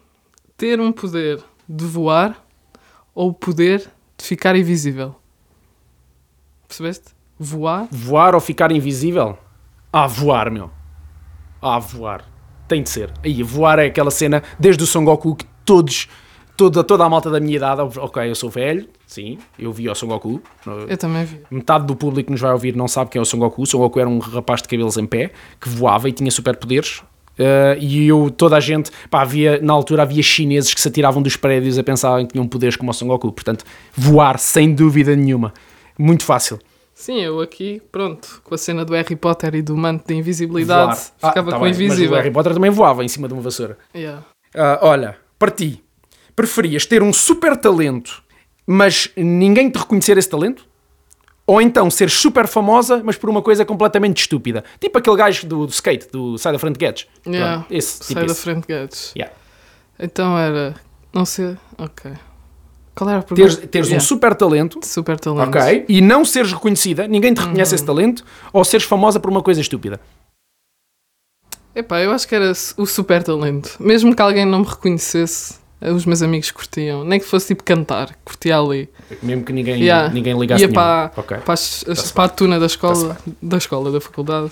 Ter 0.56 0.80
um 0.80 0.92
poder 0.92 1.42
de 1.68 1.84
voar 1.84 2.44
ou 3.14 3.30
o 3.30 3.34
poder 3.34 3.90
de 4.16 4.24
ficar 4.24 4.56
invisível? 4.56 5.14
Percebeste? 6.66 7.12
Voar? 7.38 7.88
Voar 7.90 8.34
ou 8.34 8.40
ficar 8.40 8.72
invisível? 8.72 9.38
Ah, 9.92 10.06
voar, 10.06 10.50
meu. 10.50 10.70
Ah, 11.60 11.78
voar. 11.78 12.24
Tem 12.66 12.82
de 12.82 12.88
ser. 12.88 13.12
Aí, 13.22 13.42
voar 13.42 13.78
é 13.78 13.86
aquela 13.86 14.10
cena, 14.10 14.42
desde 14.58 14.82
o 14.82 14.86
Son 14.86 15.04
Goku, 15.04 15.36
que 15.36 15.44
todos, 15.64 16.08
toda, 16.56 16.82
toda 16.82 17.04
a 17.04 17.08
malta 17.08 17.30
da 17.30 17.40
minha 17.40 17.56
idade, 17.56 17.82
ok, 17.82 18.30
eu 18.30 18.34
sou 18.34 18.48
velho, 18.48 18.88
sim, 19.12 19.38
eu 19.58 19.72
vi 19.72 19.88
o 19.88 19.94
Son 19.94 20.06
Goku. 20.06 20.42
Eu 20.88 20.96
também 20.96 21.24
vi. 21.24 21.40
Metade 21.50 21.86
do 21.86 21.94
público 21.94 22.26
que 22.26 22.32
nos 22.32 22.40
vai 22.40 22.52
ouvir 22.52 22.74
não 22.74 22.88
sabe 22.88 23.10
quem 23.10 23.18
é 23.18 23.22
o 23.22 23.24
Son 23.24 23.38
Goku. 23.38 23.62
O 23.62 23.66
Son 23.66 23.78
Goku 23.78 24.00
era 24.00 24.08
um 24.08 24.18
rapaz 24.18 24.62
de 24.62 24.68
cabelos 24.68 24.96
em 24.96 25.06
pé, 25.06 25.32
que 25.60 25.68
voava 25.68 26.08
e 26.08 26.12
tinha 26.12 26.30
superpoderes. 26.30 27.02
Uh, 27.32 27.78
e 27.78 28.08
eu, 28.08 28.30
toda 28.30 28.56
a 28.56 28.60
gente, 28.60 28.90
pá, 29.10 29.22
havia, 29.22 29.60
na 29.60 29.72
altura 29.72 30.02
havia 30.02 30.22
chineses 30.22 30.74
que 30.74 30.80
se 30.80 30.88
atiravam 30.88 31.22
dos 31.22 31.34
prédios 31.36 31.78
a 31.78 31.82
pensar 31.82 32.20
que 32.20 32.32
tinham 32.32 32.46
poderes 32.46 32.76
como 32.76 32.90
o 32.90 32.94
Son 32.94 33.06
Goku. 33.06 33.32
Portanto, 33.32 33.64
voar, 33.94 34.38
sem 34.38 34.74
dúvida 34.74 35.14
nenhuma. 35.16 35.52
Muito 35.98 36.24
fácil. 36.24 36.58
Sim, 36.94 37.20
eu 37.20 37.40
aqui, 37.40 37.82
pronto, 37.90 38.40
com 38.44 38.54
a 38.54 38.58
cena 38.58 38.84
do 38.84 38.92
Harry 38.92 39.16
Potter 39.16 39.54
e 39.56 39.62
do 39.62 39.76
manto 39.76 40.06
de 40.06 40.14
invisibilidade, 40.14 40.94
Voar. 40.94 41.12
Ah, 41.22 41.28
ficava 41.28 41.50
tá 41.50 41.56
com 41.58 41.64
bem, 41.64 41.72
Mas 41.72 41.80
invisível. 41.80 42.12
o 42.12 42.16
Harry 42.16 42.30
Potter 42.30 42.54
também 42.54 42.70
voava 42.70 43.02
em 43.04 43.08
cima 43.08 43.26
de 43.26 43.34
uma 43.34 43.42
vassoura. 43.42 43.76
Yeah. 43.94 44.22
Ah, 44.54 44.78
olha, 44.82 45.16
para 45.38 45.50
ti, 45.50 45.82
preferias 46.36 46.86
ter 46.86 47.02
um 47.02 47.12
super 47.12 47.56
talento, 47.56 48.21
mas 48.66 49.10
ninguém 49.16 49.70
te 49.70 49.78
reconhecer 49.78 50.16
esse 50.18 50.28
talento? 50.28 50.66
Ou 51.46 51.60
então 51.60 51.90
ser 51.90 52.08
super 52.08 52.46
famosa, 52.46 53.02
mas 53.04 53.16
por 53.16 53.28
uma 53.28 53.42
coisa 53.42 53.64
completamente 53.64 54.20
estúpida? 54.20 54.62
Tipo 54.80 54.98
aquele 54.98 55.16
gajo 55.16 55.46
do, 55.46 55.66
do 55.66 55.72
skate, 55.72 56.08
do 56.12 56.38
Sai 56.38 56.52
da 56.52 56.58
Frente 56.58 56.78
Guedes. 56.78 57.06
Yeah. 57.26 57.58
Pronto, 57.58 57.72
esse, 57.74 57.98
tipo 58.00 58.12
Sai 58.14 58.26
da 58.26 58.32
esse. 58.32 58.40
frente, 58.42 58.66
Guedes. 58.66 59.12
Yeah. 59.16 59.34
Então 59.98 60.38
era. 60.38 60.74
Não 61.12 61.24
sei. 61.24 61.56
Ok. 61.76 62.12
Qual 62.94 63.10
era 63.10 63.18
a 63.18 63.22
pergunta? 63.22 63.56
Teres, 63.56 63.70
teres 63.70 63.88
um 63.88 63.90
Yeah. 63.92 64.06
super 64.06 64.34
talento, 64.36 64.78
super 64.84 65.18
talento. 65.18 65.48
ok, 65.58 65.84
e 65.88 66.00
não 66.00 66.24
seres 66.24 66.52
reconhecida, 66.52 67.08
ninguém 67.08 67.34
te 67.34 67.40
Uhum. 67.40 67.46
reconhece 67.46 67.74
esse 67.74 67.84
talento, 67.84 68.24
ou 68.52 68.64
seres 68.64 68.86
famosa 68.86 69.18
por 69.18 69.30
uma 69.30 69.42
coisa 69.42 69.60
estúpida. 69.60 69.98
Epá, 71.74 72.00
eu 72.00 72.12
acho 72.12 72.28
que 72.28 72.34
era 72.34 72.52
o 72.76 72.86
super 72.86 73.22
talento. 73.22 73.76
Mesmo 73.80 74.14
que 74.14 74.20
alguém 74.20 74.44
não 74.44 74.60
me 74.60 74.66
reconhecesse, 74.66 75.54
os 75.90 76.04
meus 76.06 76.22
amigos 76.22 76.50
curtiam. 76.50 77.04
Nem 77.04 77.18
que 77.18 77.26
fosse 77.26 77.48
tipo 77.48 77.64
cantar, 77.64 78.14
curtia 78.24 78.58
ali. 78.58 78.88
Mesmo 79.22 79.44
que 79.44 79.52
ninguém, 79.52 79.82
Yeah. 79.82 80.12
ninguém 80.12 80.38
ligasse 80.38 80.62
Ia 80.64 80.72
para, 80.72 81.12
Ok. 81.16 81.38
para, 81.38 81.54
as- 81.54 81.84
as- 81.88 81.98
Tá-se 81.98 82.12
para 82.12 82.24
a 82.24 82.28
tuna 82.28 82.54
da 82.60 82.66
Tá-se 82.66 82.74
escola, 82.74 83.18
da 83.42 83.56
escola, 83.56 83.90
da 83.90 84.00
faculdade 84.00 84.50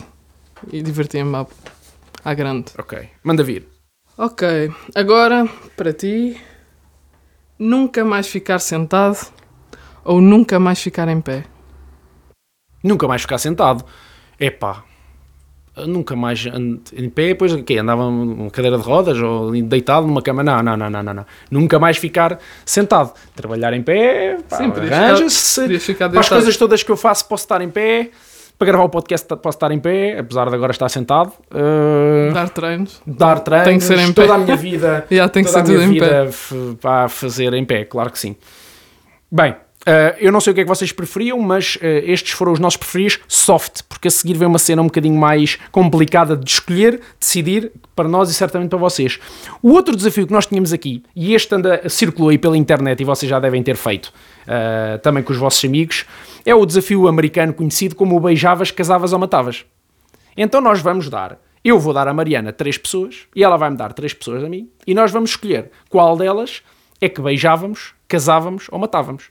e 0.72 0.82
divertia-me 0.82 1.34
à, 1.36 1.46
à 2.24 2.34
grande. 2.34 2.66
ok. 2.78 3.08
Manda 3.22 3.42
vir. 3.44 3.66
Ok, 4.18 4.70
agora 4.94 5.48
para 5.76 5.92
ti, 5.92 6.36
nunca 7.58 8.04
mais 8.04 8.26
ficar 8.26 8.58
sentado 8.58 9.18
ou 10.04 10.20
nunca 10.20 10.58
mais 10.58 10.80
ficar 10.82 11.08
em 11.08 11.20
pé? 11.20 11.44
Nunca 12.82 13.06
mais 13.06 13.22
ficar 13.22 13.38
sentado. 13.38 13.84
Epá, 14.38 14.84
nunca 15.86 16.14
mais 16.16 16.44
em 16.46 17.08
pé, 17.10 17.28
depois 17.28 17.52
o 17.52 17.62
quê? 17.62 17.78
Andava 17.78 18.04
numa 18.10 18.50
cadeira 18.50 18.76
de 18.78 18.82
rodas 18.82 19.20
ou 19.20 19.50
deitado 19.62 20.06
numa 20.06 20.22
cama? 20.22 20.42
Não, 20.42 20.62
não, 20.62 20.76
não, 20.76 20.90
não, 20.90 21.02
não, 21.02 21.14
não. 21.14 21.26
Nunca 21.50 21.78
mais 21.78 21.96
ficar 21.96 22.38
sentado. 22.64 23.12
Trabalhar 23.34 23.72
em 23.72 23.82
pé, 23.82 24.38
arranja-se. 24.50 25.94
Para 25.94 26.20
as 26.20 26.28
coisas 26.28 26.56
todas 26.56 26.82
que 26.82 26.90
eu 26.90 26.96
faço, 26.96 27.26
posso 27.26 27.44
estar 27.44 27.60
em 27.62 27.68
pé. 27.70 28.10
Para 28.58 28.66
gravar 28.66 28.84
o 28.84 28.88
podcast, 28.90 29.26
posso 29.36 29.56
estar 29.56 29.72
em 29.72 29.78
pé, 29.78 30.18
apesar 30.18 30.46
de 30.50 30.54
agora 30.54 30.70
estar 30.70 30.88
sentado. 30.90 31.32
Uh, 31.50 32.30
Dar 32.34 32.50
treinos. 32.50 33.00
dar 33.06 33.40
treinos, 33.40 33.66
Tem 33.68 33.78
que 33.78 33.84
ser 33.84 33.98
em 33.98 34.12
pé. 34.12 34.20
toda 34.22 34.34
a 34.34 34.38
minha 34.38 34.54
vida, 34.56 35.06
Já 35.10 35.28
tem 35.30 35.42
que 35.42 35.50
toda 35.50 35.64
ser 35.64 35.72
a 35.82 35.86
minha 35.86 36.02
tudo 36.02 36.58
em 36.58 36.72
pé. 36.74 36.76
para 36.78 37.08
fazer 37.08 37.54
em 37.54 37.64
pé, 37.64 37.84
claro 37.86 38.10
que 38.10 38.18
sim. 38.18 38.36
Bem, 39.32 39.54
Uh, 39.80 40.12
eu 40.18 40.30
não 40.30 40.42
sei 40.42 40.50
o 40.50 40.54
que 40.54 40.60
é 40.60 40.64
que 40.64 40.68
vocês 40.68 40.92
preferiam, 40.92 41.38
mas 41.40 41.76
uh, 41.76 41.80
estes 42.04 42.32
foram 42.32 42.52
os 42.52 42.58
nossos 42.58 42.76
preferidos 42.76 43.18
soft, 43.26 43.82
porque 43.88 44.08
a 44.08 44.10
seguir 44.10 44.34
vem 44.34 44.46
uma 44.46 44.58
cena 44.58 44.82
um 44.82 44.86
bocadinho 44.86 45.18
mais 45.18 45.58
complicada 45.72 46.36
de 46.36 46.50
escolher, 46.50 47.00
decidir, 47.18 47.72
para 47.96 48.06
nós 48.06 48.30
e 48.30 48.34
certamente 48.34 48.68
para 48.68 48.78
vocês. 48.78 49.18
O 49.62 49.70
outro 49.72 49.96
desafio 49.96 50.26
que 50.26 50.32
nós 50.34 50.46
tínhamos 50.46 50.72
aqui, 50.72 51.02
e 51.16 51.34
este 51.34 51.54
anda, 51.54 51.88
circulou 51.88 52.28
aí 52.28 52.36
pela 52.36 52.58
internet 52.58 53.00
e 53.00 53.04
vocês 53.04 53.28
já 53.28 53.40
devem 53.40 53.62
ter 53.62 53.74
feito 53.74 54.12
uh, 54.46 54.98
também 54.98 55.22
com 55.22 55.32
os 55.32 55.38
vossos 55.38 55.64
amigos, 55.64 56.04
é 56.44 56.54
o 56.54 56.66
desafio 56.66 57.08
americano 57.08 57.54
conhecido 57.54 57.94
como 57.94 58.16
o 58.16 58.20
beijavas, 58.20 58.70
casavas 58.70 59.14
ou 59.14 59.18
matavas. 59.18 59.64
Então 60.36 60.60
nós 60.60 60.80
vamos 60.80 61.08
dar, 61.08 61.38
eu 61.64 61.78
vou 61.78 61.94
dar 61.94 62.06
à 62.06 62.12
Mariana 62.12 62.52
três 62.52 62.76
pessoas 62.76 63.26
e 63.34 63.42
ela 63.42 63.56
vai 63.56 63.70
me 63.70 63.76
dar 63.78 63.94
três 63.94 64.12
pessoas 64.12 64.44
a 64.44 64.48
mim 64.48 64.68
e 64.86 64.94
nós 64.94 65.10
vamos 65.10 65.30
escolher 65.30 65.70
qual 65.88 66.18
delas 66.18 66.62
é 67.00 67.08
que 67.08 67.20
beijávamos, 67.20 67.94
casávamos 68.06 68.66
ou 68.70 68.78
matávamos. 68.78 69.24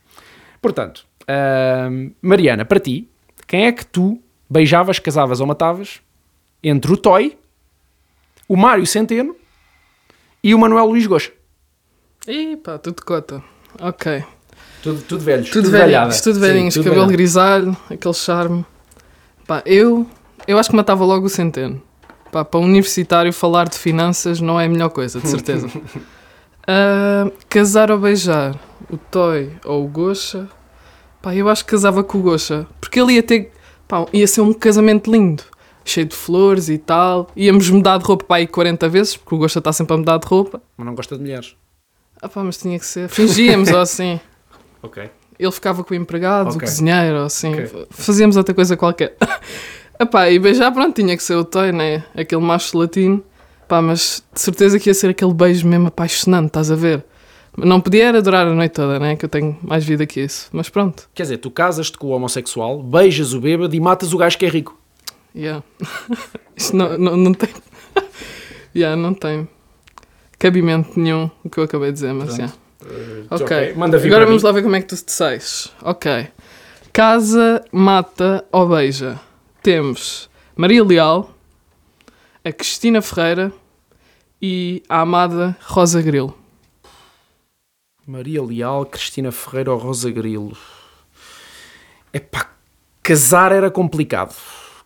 Portanto, 0.62 1.06
uh, 1.24 2.14
Mariana, 2.22 2.66
para 2.66 2.80
ti, 2.80 3.08
quem 3.48 3.66
é 3.66 3.72
que 3.72 3.86
tu 3.86 4.22
beijavas, 4.50 5.00
casavas 5.00 5.40
ou 5.40 5.48
matavas 5.48 6.02
entre 6.64 6.92
o 6.92 6.98
Toy, 6.98 7.38
o 8.48 8.56
Mário 8.56 8.86
Centeno 8.86 9.36
e 10.44 10.54
o 10.54 10.60
Manuel 10.60 10.88
Luís 10.88 11.06
Goxa? 11.06 11.32
Ih, 12.28 12.58
pá, 12.58 12.78
tudo 12.78 13.04
cota. 13.04 13.44
Ok. 13.80 14.24
Tudo, 14.82 15.02
tudo 15.02 15.24
velhos. 15.24 15.50
Tudo, 15.50 15.70
velhinhos, 15.70 16.22
tudo 16.22 16.40
velhinhos, 16.40 16.74
Sim, 16.74 16.80
tudo 16.80 16.86
cabelo 16.86 17.08
velhado. 17.08 17.18
grisalho, 17.18 17.78
aquele 17.90 18.14
charme. 18.14 18.66
Pá, 19.46 19.62
eu, 19.66 20.08
eu 20.48 20.58
acho 20.58 20.70
que 20.70 20.76
matava 20.76 21.04
logo 21.06 21.26
o 21.26 21.30
Centeno. 21.30 21.82
Pá, 22.32 22.46
para 22.46 22.60
um 22.60 22.64
universitário 22.64 23.34
falar 23.34 23.68
de 23.68 23.78
finanças 23.78 24.40
não 24.40 24.60
é 24.60 24.66
a 24.66 24.70
melhor 24.70 24.90
coisa, 24.90 25.20
de 25.20 25.28
certeza. 25.28 25.70
uh, 26.70 27.32
casar 27.50 27.92
ou 27.92 28.00
beijar? 28.00 28.56
o 28.90 28.98
Toy 28.98 29.52
ou 29.64 29.86
o 29.86 29.88
Gosha, 29.88 30.50
pá, 31.22 31.36
eu 31.36 31.48
acho 31.48 31.64
que 31.64 31.72
casava 31.72 32.04
com 32.04 32.18
o 32.18 32.22
Gosha, 32.22 32.68
porque 32.82 33.00
ele 33.00 33.14
ia 33.14 33.24
ter, 33.24 33.52
pá, 33.88 34.06
ia 34.12 34.28
ser 34.28 34.42
um 34.42 34.52
casamento 34.52 35.12
lindo, 35.12 35.44
cheio 35.86 36.08
de 36.08 36.16
flores 36.16 36.70
e 36.70 36.78
tal, 36.78 37.30
íamos 37.36 37.70
mudar 37.70 37.98
de 37.98 38.06
roupa, 38.06 38.26
pá, 38.26 38.36
aí 38.38 38.48
40 38.48 38.90
vezes, 38.90 39.16
porque 39.16 39.36
o 39.36 39.38
Gosha 39.38 39.60
está 39.60 39.72
sempre 39.72 39.94
a 39.94 39.98
mudar 39.98 40.18
de 40.18 40.28
roupa. 40.28 40.62
Mas 40.76 40.86
não 40.86 40.96
gosta 40.96 41.16
de 41.16 41.22
mulheres. 41.22 41.56
Ah 42.22 42.28
pá, 42.28 42.44
mas 42.44 42.58
tinha 42.58 42.78
que 42.78 42.86
ser, 42.86 43.08
fingíamos 43.08 43.70
ou 43.72 43.80
assim. 43.80 44.20
Ok. 44.82 45.10
Ele 45.38 45.52
ficava 45.52 45.84
com 45.86 45.94
o 45.94 45.98
empregado, 45.98 46.48
okay. 46.48 46.58
o 46.58 46.62
cozinheiro, 46.62 47.20
ou 47.20 47.26
assim, 47.26 47.54
okay. 47.54 47.88
fazíamos 47.92 48.36
outra 48.36 48.54
coisa 48.54 48.76
qualquer. 48.76 49.16
Epá, 49.98 50.30
e 50.30 50.40
beijar, 50.40 50.72
pronto, 50.72 50.96
tinha 50.96 51.16
que 51.16 51.24
ser 51.24 51.36
o 51.36 51.46
Toy, 51.46 51.72
né? 51.72 52.04
Aquele 52.16 52.42
macho 52.42 52.78
latino. 52.78 53.24
Pá, 53.70 53.84
mas 53.84 54.24
de 54.34 54.42
certeza 54.42 54.80
que 54.80 54.90
ia 54.90 54.94
ser 54.96 55.12
aquele 55.12 55.32
beijo 55.32 55.68
mesmo 55.68 55.88
apaixonante, 55.90 56.48
estás 56.48 56.72
a 56.72 56.76
ver? 56.76 57.06
Não 57.56 57.80
podia 57.80 58.08
era 58.08 58.20
durar 58.20 58.48
a 58.48 58.54
noite 58.54 58.72
toda, 58.72 59.00
né? 59.00 59.16
Que 59.16 59.26
eu 59.26 59.30
tenho 59.30 59.56
mais 59.62 59.86
vida 59.86 60.08
que 60.08 60.22
isso. 60.22 60.50
Mas 60.52 60.70
pronto. 60.70 61.08
Quer 61.14 61.24
dizer, 61.24 61.38
tu 61.38 61.52
casas-te 61.52 61.96
com 61.96 62.08
o 62.08 62.10
homossexual, 62.10 62.82
beijas 62.82 63.32
o 63.32 63.40
bêbado 63.40 63.76
e 63.76 63.80
matas 63.80 64.12
o 64.12 64.18
gajo 64.18 64.40
que 64.40 64.46
é 64.48 64.50
rico. 64.50 64.76
Yeah. 65.36 65.64
Isto 66.58 66.76
não, 66.76 66.98
não, 66.98 67.16
não 67.16 67.32
tem. 67.32 67.50
yeah, 68.76 69.00
não 69.00 69.14
tem 69.14 69.48
cabimento 70.40 71.00
nenhum 71.00 71.30
o 71.44 71.50
que 71.50 71.60
eu 71.60 71.64
acabei 71.64 71.90
de 71.90 71.94
dizer, 71.94 72.14
mas 72.14 72.38
yeah. 72.38 72.56
Uh, 72.82 73.28
ok. 73.30 73.46
okay. 73.46 73.74
Manda 73.76 74.00
vir 74.00 74.08
Agora 74.08 74.26
vamos 74.26 74.42
mim. 74.42 74.48
lá 74.48 74.52
ver 74.52 74.64
como 74.64 74.76
é 74.76 74.82
que 74.82 74.88
tu 74.88 74.96
te 74.96 75.12
sais. 75.12 75.72
Ok. 75.84 76.28
Casa, 76.92 77.64
mata 77.72 78.44
ou 78.52 78.68
beija. 78.68 79.20
Temos 79.62 80.28
Maria 80.56 80.84
Leal, 80.84 81.30
a 82.50 82.52
Cristina 82.52 83.00
Ferreira 83.00 83.54
e 84.42 84.82
a 84.90 85.02
amada 85.02 85.56
Rosa 85.62 86.02
Grilo. 86.02 86.36
Maria 88.08 88.42
Leal, 88.42 88.88
Cristina 88.88 89.32
Ferreira 89.32 89.72
ou 89.72 89.78
Rosa 89.78 90.10
Grilo? 90.10 90.58
Epá, 92.12 92.50
casar 93.04 93.52
era 93.52 93.70
complicado. 93.70 94.36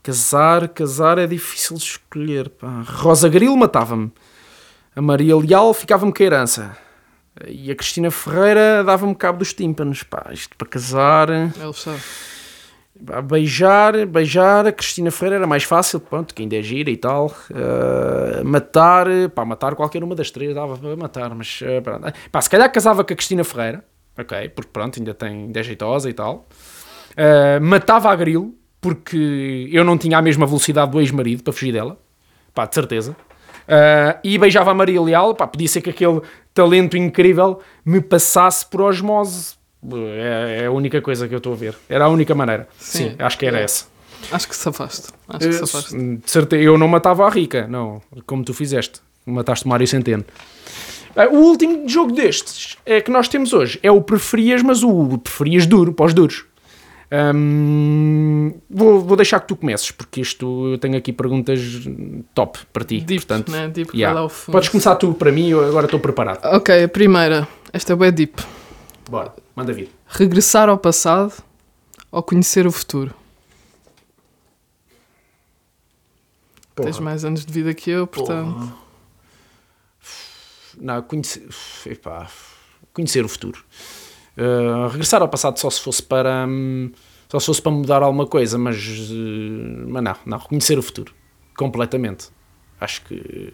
Casar, 0.04 0.68
casar 0.68 1.18
é 1.18 1.26
difícil 1.26 1.78
de 1.78 1.84
escolher. 1.84 2.50
Pá. 2.50 2.84
Rosa 2.86 3.30
Grilo 3.30 3.56
matava-me. 3.56 4.12
A 4.94 5.02
Maria 5.02 5.38
Leal 5.38 5.74
ficava-me 5.74 6.12
com 6.12 6.22
a 6.22 6.26
herança. 6.26 6.78
E 7.48 7.72
a 7.72 7.76
Cristina 7.76 8.12
Ferreira 8.12 8.84
dava-me 8.84 9.16
cabo 9.16 9.40
dos 9.40 9.54
tímpanos. 9.54 10.04
Pá, 10.04 10.32
isto 10.34 10.54
para 10.58 10.68
casar. 10.68 11.30
Ele 11.30 11.74
sabe. 11.74 12.02
Beijar, 12.96 14.06
beijar, 14.06 14.68
a 14.68 14.72
Cristina 14.72 15.10
Ferreira 15.10 15.38
era 15.38 15.48
mais 15.48 15.64
fácil, 15.64 16.00
pronto, 16.00 16.34
que 16.34 16.44
ainda 16.44 16.56
é 16.56 16.62
gira 16.62 16.92
e 16.92 16.96
tal. 16.96 17.34
Uh, 17.50 18.46
matar, 18.46 19.08
pá, 19.34 19.44
matar 19.44 19.76
qualquer 19.76 20.04
uma 20.04 20.16
das 20.16 20.30
três 20.30 20.54
dava 20.54 20.78
para 20.78 20.96
matar, 20.96 21.34
mas 21.34 21.60
uh, 21.62 22.30
pá, 22.32 22.40
se 22.40 22.50
calhar 22.50 22.72
casava 22.72 23.04
com 23.04 23.12
a 23.12 23.16
Cristina 23.16 23.44
Ferreira, 23.44 23.84
ok, 24.18 24.50
porque 24.50 24.70
pronto, 24.72 25.00
ainda, 25.00 25.14
tem, 25.14 25.30
ainda 25.30 25.60
é 25.60 25.64
jeitosa 25.64 26.08
e 26.08 26.14
tal. 26.14 26.48
Uh, 27.12 27.64
matava 27.64 28.12
a 28.12 28.16
Grilo, 28.16 28.54
porque 28.80 29.70
eu 29.72 29.84
não 29.84 29.98
tinha 29.98 30.20
a 30.20 30.22
mesma 30.22 30.46
velocidade 30.46 30.92
do 30.92 31.02
ex-marido 31.02 31.42
para 31.42 31.52
fugir 31.52 31.72
dela, 31.72 31.98
pá, 32.54 32.68
de 32.68 32.76
certeza. 32.76 33.16
Uh, 33.64 34.20
e 34.24 34.38
beijava 34.38 34.70
a 34.72 34.74
Maria 34.74 35.02
Leal, 35.02 35.34
pá, 35.34 35.48
podia 35.48 35.68
ser 35.68 35.82
que 35.82 35.90
aquele 35.90 36.22
talento 36.54 36.96
incrível 36.96 37.60
me 37.84 38.00
passasse 38.00 38.66
por 38.66 38.82
osmose 38.82 39.56
é, 39.92 40.62
é, 40.62 40.66
a 40.66 40.72
única 40.72 41.02
coisa 41.02 41.28
que 41.28 41.34
eu 41.34 41.38
estou 41.38 41.54
a 41.54 41.56
ver. 41.56 41.76
Era 41.90 42.06
a 42.06 42.10
única 42.10 42.34
maneira. 42.34 42.68
Sim, 42.78 43.12
Sim 43.12 43.16
acho 43.20 43.38
que 43.38 43.46
era 43.46 43.60
é. 43.60 43.64
essa. 43.64 43.86
Acho 44.32 44.48
que 44.48 44.56
safaste. 44.56 45.10
Acho 45.28 45.40
que 45.40 45.56
eh, 45.56 45.66
safaste. 45.66 45.98
De 45.98 46.32
certeza, 46.32 46.64
eu 46.64 46.78
não 46.78 46.88
matava 46.88 47.26
a 47.26 47.30
rica, 47.30 47.68
não. 47.68 48.02
Como 48.26 48.44
tu 48.44 48.54
fizeste. 48.54 49.02
Mataste 49.26 49.66
o 49.66 49.70
Mário 49.70 49.88
Centeno. 49.88 50.26
Eh, 51.16 51.28
o 51.28 51.36
último 51.36 51.88
jogo 51.88 52.12
destes 52.12 52.78
é 52.86 53.02
que 53.02 53.12
nós 53.12 53.28
temos 53.28 53.54
hoje 53.54 53.80
é 53.84 53.92
o 53.92 54.02
preferias, 54.02 54.62
mas 54.62 54.84
o 54.84 55.18
preferias 55.18 55.66
duro, 55.66 55.94
para 55.94 56.06
os 56.06 56.14
duros. 56.14 56.46
Vou, 58.70 59.02
vou 59.02 59.16
deixar 59.16 59.40
que 59.40 59.48
tu 59.48 59.56
comeces, 59.56 59.92
porque 59.92 60.22
isto 60.22 60.72
eu 60.72 60.78
tenho 60.80 60.98
aqui 60.98 61.14
perguntas 61.14 61.60
top 62.34 62.60
para 62.72 62.84
ti. 62.84 63.02
Deep, 63.02 63.26
portanto, 63.26 63.52
né? 63.52 63.68
deep 63.68 63.96
yeah. 63.96 64.28
Podes 64.52 64.70
começar 64.70 64.96
tu 64.96 65.14
para 65.14 65.32
mim, 65.32 65.50
eu 65.50 65.64
agora 65.64 65.86
estou 65.86 66.00
preparado. 66.00 66.44
Ok, 66.56 66.84
a 66.84 66.88
primeira. 66.88 67.48
Esta 67.72 67.94
é 67.94 67.96
bem 67.96 68.12
deep. 68.12 68.42
Bora, 69.10 69.34
manda 69.56 69.74
vir. 69.74 69.90
Regressar 70.08 70.70
ao 70.70 70.78
passado 70.78 71.44
ou 72.12 72.24
conhecer 72.24 72.66
o 72.66 72.72
futuro? 72.72 73.14
Porra. 76.76 76.90
Tens 76.90 77.00
mais 77.00 77.24
anos 77.26 77.46
de 77.46 77.54
vida 77.54 77.74
que 77.74 77.92
eu, 77.92 78.08
portanto. 78.08 78.54
Porra. 78.54 78.84
Não, 80.80 81.02
conhecer. 81.04 81.48
Epá, 81.86 82.30
conhecer 82.94 83.24
o 83.24 83.30
futuro. 83.30 83.64
Uh, 84.36 84.88
regressar 84.88 85.22
ao 85.22 85.30
passado 85.30 85.60
só 85.60 85.70
se 85.70 85.82
fosse 85.82 86.02
para. 86.02 86.46
Hum, 86.48 86.92
só 87.30 87.40
se 87.40 87.46
fosse 87.46 87.62
para 87.62 87.72
mudar 87.72 88.02
alguma 88.02 88.26
coisa, 88.26 88.58
mas. 88.58 88.78
Uh, 88.78 89.86
mas 89.88 90.04
não, 90.04 90.16
não. 90.26 90.40
Conhecer 90.40 90.80
o 90.80 90.82
futuro. 90.82 91.14
Completamente. 91.56 92.30
Acho 92.80 93.04
que. 93.06 93.54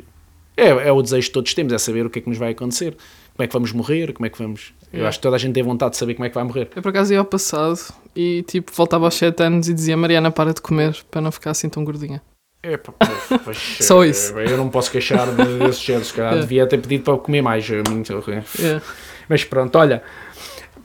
É, 0.56 0.68
é 0.68 0.92
o 0.92 1.02
desejo 1.02 1.28
que 1.28 1.34
todos 1.34 1.54
temos, 1.54 1.74
é 1.74 1.78
saber 1.78 2.06
o 2.06 2.10
que 2.10 2.20
é 2.20 2.22
que 2.22 2.30
nos 2.30 2.38
vai 2.38 2.52
acontecer 2.52 2.98
como 3.40 3.46
é 3.46 3.48
que 3.48 3.54
vamos 3.54 3.72
morrer, 3.72 4.12
como 4.12 4.26
é 4.26 4.30
que 4.30 4.38
vamos. 4.38 4.74
Eu 4.92 5.08
acho 5.08 5.18
que 5.18 5.22
toda 5.22 5.38
a 5.38 5.40
gente 5.40 5.54
tem 5.54 5.64
vontade 5.64 5.92
de 5.92 5.98
saber 5.98 6.14
como 6.14 6.26
é 6.26 6.30
que 6.30 6.36
vai 6.36 6.44
morrer. 6.44 6.70
Eu 6.76 6.82
por 6.82 6.90
acaso 6.90 7.14
ia 7.14 7.20
ao 7.20 7.26
passado 7.26 7.80
e 8.14 8.44
tipo 8.44 8.70
voltava 8.74 9.06
aos 9.06 9.16
7 9.16 9.42
anos 9.44 9.70
e 9.70 9.74
dizia 9.74 9.96
Mariana, 9.96 10.30
para 10.30 10.54
de 10.54 10.60
comer 10.60 10.98
para 11.10 11.22
não 11.22 11.32
ficar 11.32 11.52
assim 11.52 11.70
tão 11.70 11.86
gordinha. 11.86 12.22
É, 12.62 12.76
pá, 12.76 12.94
Só 13.80 14.04
isso. 14.04 14.38
Eu 14.38 14.58
não 14.58 14.68
posso 14.68 14.92
queixar 14.92 15.26
desses 15.32 15.82
géneros, 15.82 16.12
cara. 16.12 16.30
Yeah. 16.36 16.42
Devia 16.42 16.68
ter 16.68 16.82
pedido 16.82 17.06
para 17.06 17.18
comer 17.18 17.42
mais. 17.42 17.66
Yeah. 17.66 18.82
Mas 19.30 19.46
pronto, 19.46 19.78
olha, 19.78 20.04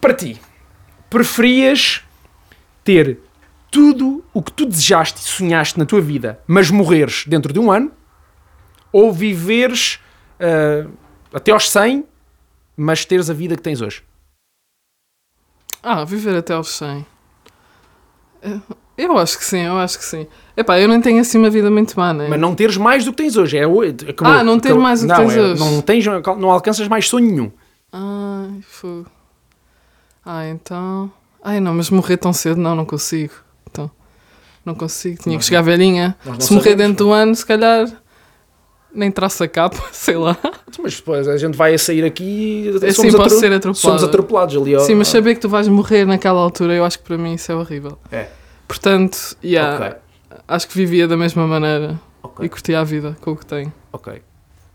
para 0.00 0.14
ti, 0.14 0.40
preferias 1.10 2.02
ter 2.84 3.18
tudo 3.68 4.24
o 4.32 4.40
que 4.40 4.52
tu 4.52 4.64
desejaste 4.64 5.20
e 5.20 5.24
sonhaste 5.24 5.76
na 5.76 5.84
tua 5.84 6.00
vida, 6.00 6.38
mas 6.46 6.70
morreres 6.70 7.24
dentro 7.26 7.52
de 7.52 7.58
um 7.58 7.72
ano, 7.72 7.90
ou 8.92 9.12
viveres 9.12 9.98
uh, 10.38 10.88
até 11.32 11.50
aos 11.50 11.68
100 11.68 12.04
mas 12.76 13.04
teres 13.04 13.30
a 13.30 13.34
vida 13.34 13.56
que 13.56 13.62
tens 13.62 13.80
hoje? 13.80 14.02
Ah, 15.82 16.04
viver 16.04 16.36
até 16.36 16.54
aos 16.54 16.70
100. 16.70 17.06
Eu 18.96 19.18
acho 19.18 19.38
que 19.38 19.44
sim, 19.44 19.60
eu 19.60 19.76
acho 19.76 19.98
que 19.98 20.04
sim. 20.04 20.26
Epá, 20.56 20.78
eu 20.78 20.86
não 20.86 21.00
tenho 21.00 21.20
assim 21.20 21.36
uma 21.36 21.50
vida 21.50 21.70
muito 21.70 21.98
má, 21.98 22.14
né? 22.14 22.28
Mas 22.28 22.40
não 22.40 22.54
teres 22.54 22.76
mais 22.76 23.04
do 23.04 23.10
que 23.10 23.16
tens 23.18 23.36
hoje. 23.36 23.58
É, 23.58 23.64
acabou, 23.64 24.32
ah, 24.32 24.44
não 24.44 24.58
ter 24.58 24.68
acabou. 24.68 24.82
mais 24.82 25.00
do 25.00 25.06
que 25.06 25.12
não, 25.12 25.16
tens 25.18 25.36
é, 25.36 25.40
hoje. 25.40 25.60
Não, 25.60 25.82
tens, 25.82 26.04
não 26.38 26.50
alcanças 26.50 26.86
mais 26.86 27.08
sonho 27.08 27.26
nenhum. 27.26 27.50
Ai, 27.92 28.60
fogo. 28.62 29.06
Ah, 30.24 30.46
então. 30.48 31.12
Ai, 31.42 31.60
não, 31.60 31.74
mas 31.74 31.90
morrer 31.90 32.16
tão 32.16 32.32
cedo, 32.32 32.60
não, 32.60 32.74
não 32.74 32.84
consigo. 32.84 33.34
Então, 33.68 33.90
não 34.64 34.74
consigo. 34.74 35.22
Tinha 35.22 35.36
que 35.38 35.44
chegar 35.44 35.62
velhinha. 35.62 36.16
Se 36.38 36.52
morrer 36.52 36.70
sabemos, 36.70 36.76
dentro 36.76 37.06
do 37.06 37.12
ano, 37.12 37.34
se 37.34 37.44
calhar 37.44 37.86
nem 38.94 39.10
traça 39.10 39.46
capa, 39.48 39.82
sei 39.92 40.16
lá. 40.16 40.36
Mas 40.82 40.96
depois 40.96 41.26
a 41.28 41.36
gente 41.36 41.56
vai 41.56 41.74
a 41.74 41.78
sair 41.78 42.04
aqui 42.04 42.68
e 42.68 42.92
somos, 42.92 43.12
sim, 43.12 43.20
atro... 43.20 43.38
ser 43.38 43.52
atropelado. 43.52 43.78
somos 43.78 44.04
atropelados 44.04 44.56
ali. 44.56 44.80
Sim, 44.80 44.94
mas 44.94 45.08
saber 45.08 45.34
que 45.34 45.40
tu 45.40 45.48
vais 45.48 45.68
morrer 45.68 46.04
naquela 46.06 46.40
altura, 46.40 46.74
eu 46.74 46.84
acho 46.84 46.98
que 46.98 47.04
para 47.04 47.18
mim 47.18 47.34
isso 47.34 47.50
é 47.50 47.54
horrível. 47.54 47.98
É. 48.10 48.28
Portanto, 48.66 49.36
yeah, 49.42 49.76
okay. 49.76 49.98
acho 50.48 50.68
que 50.68 50.74
vivia 50.74 51.06
da 51.06 51.16
mesma 51.16 51.46
maneira 51.46 52.00
okay. 52.22 52.46
e 52.46 52.48
curtia 52.48 52.80
a 52.80 52.84
vida 52.84 53.16
com 53.20 53.32
o 53.32 53.36
que 53.36 53.46
tenho. 53.46 53.72
Ok. 53.92 54.22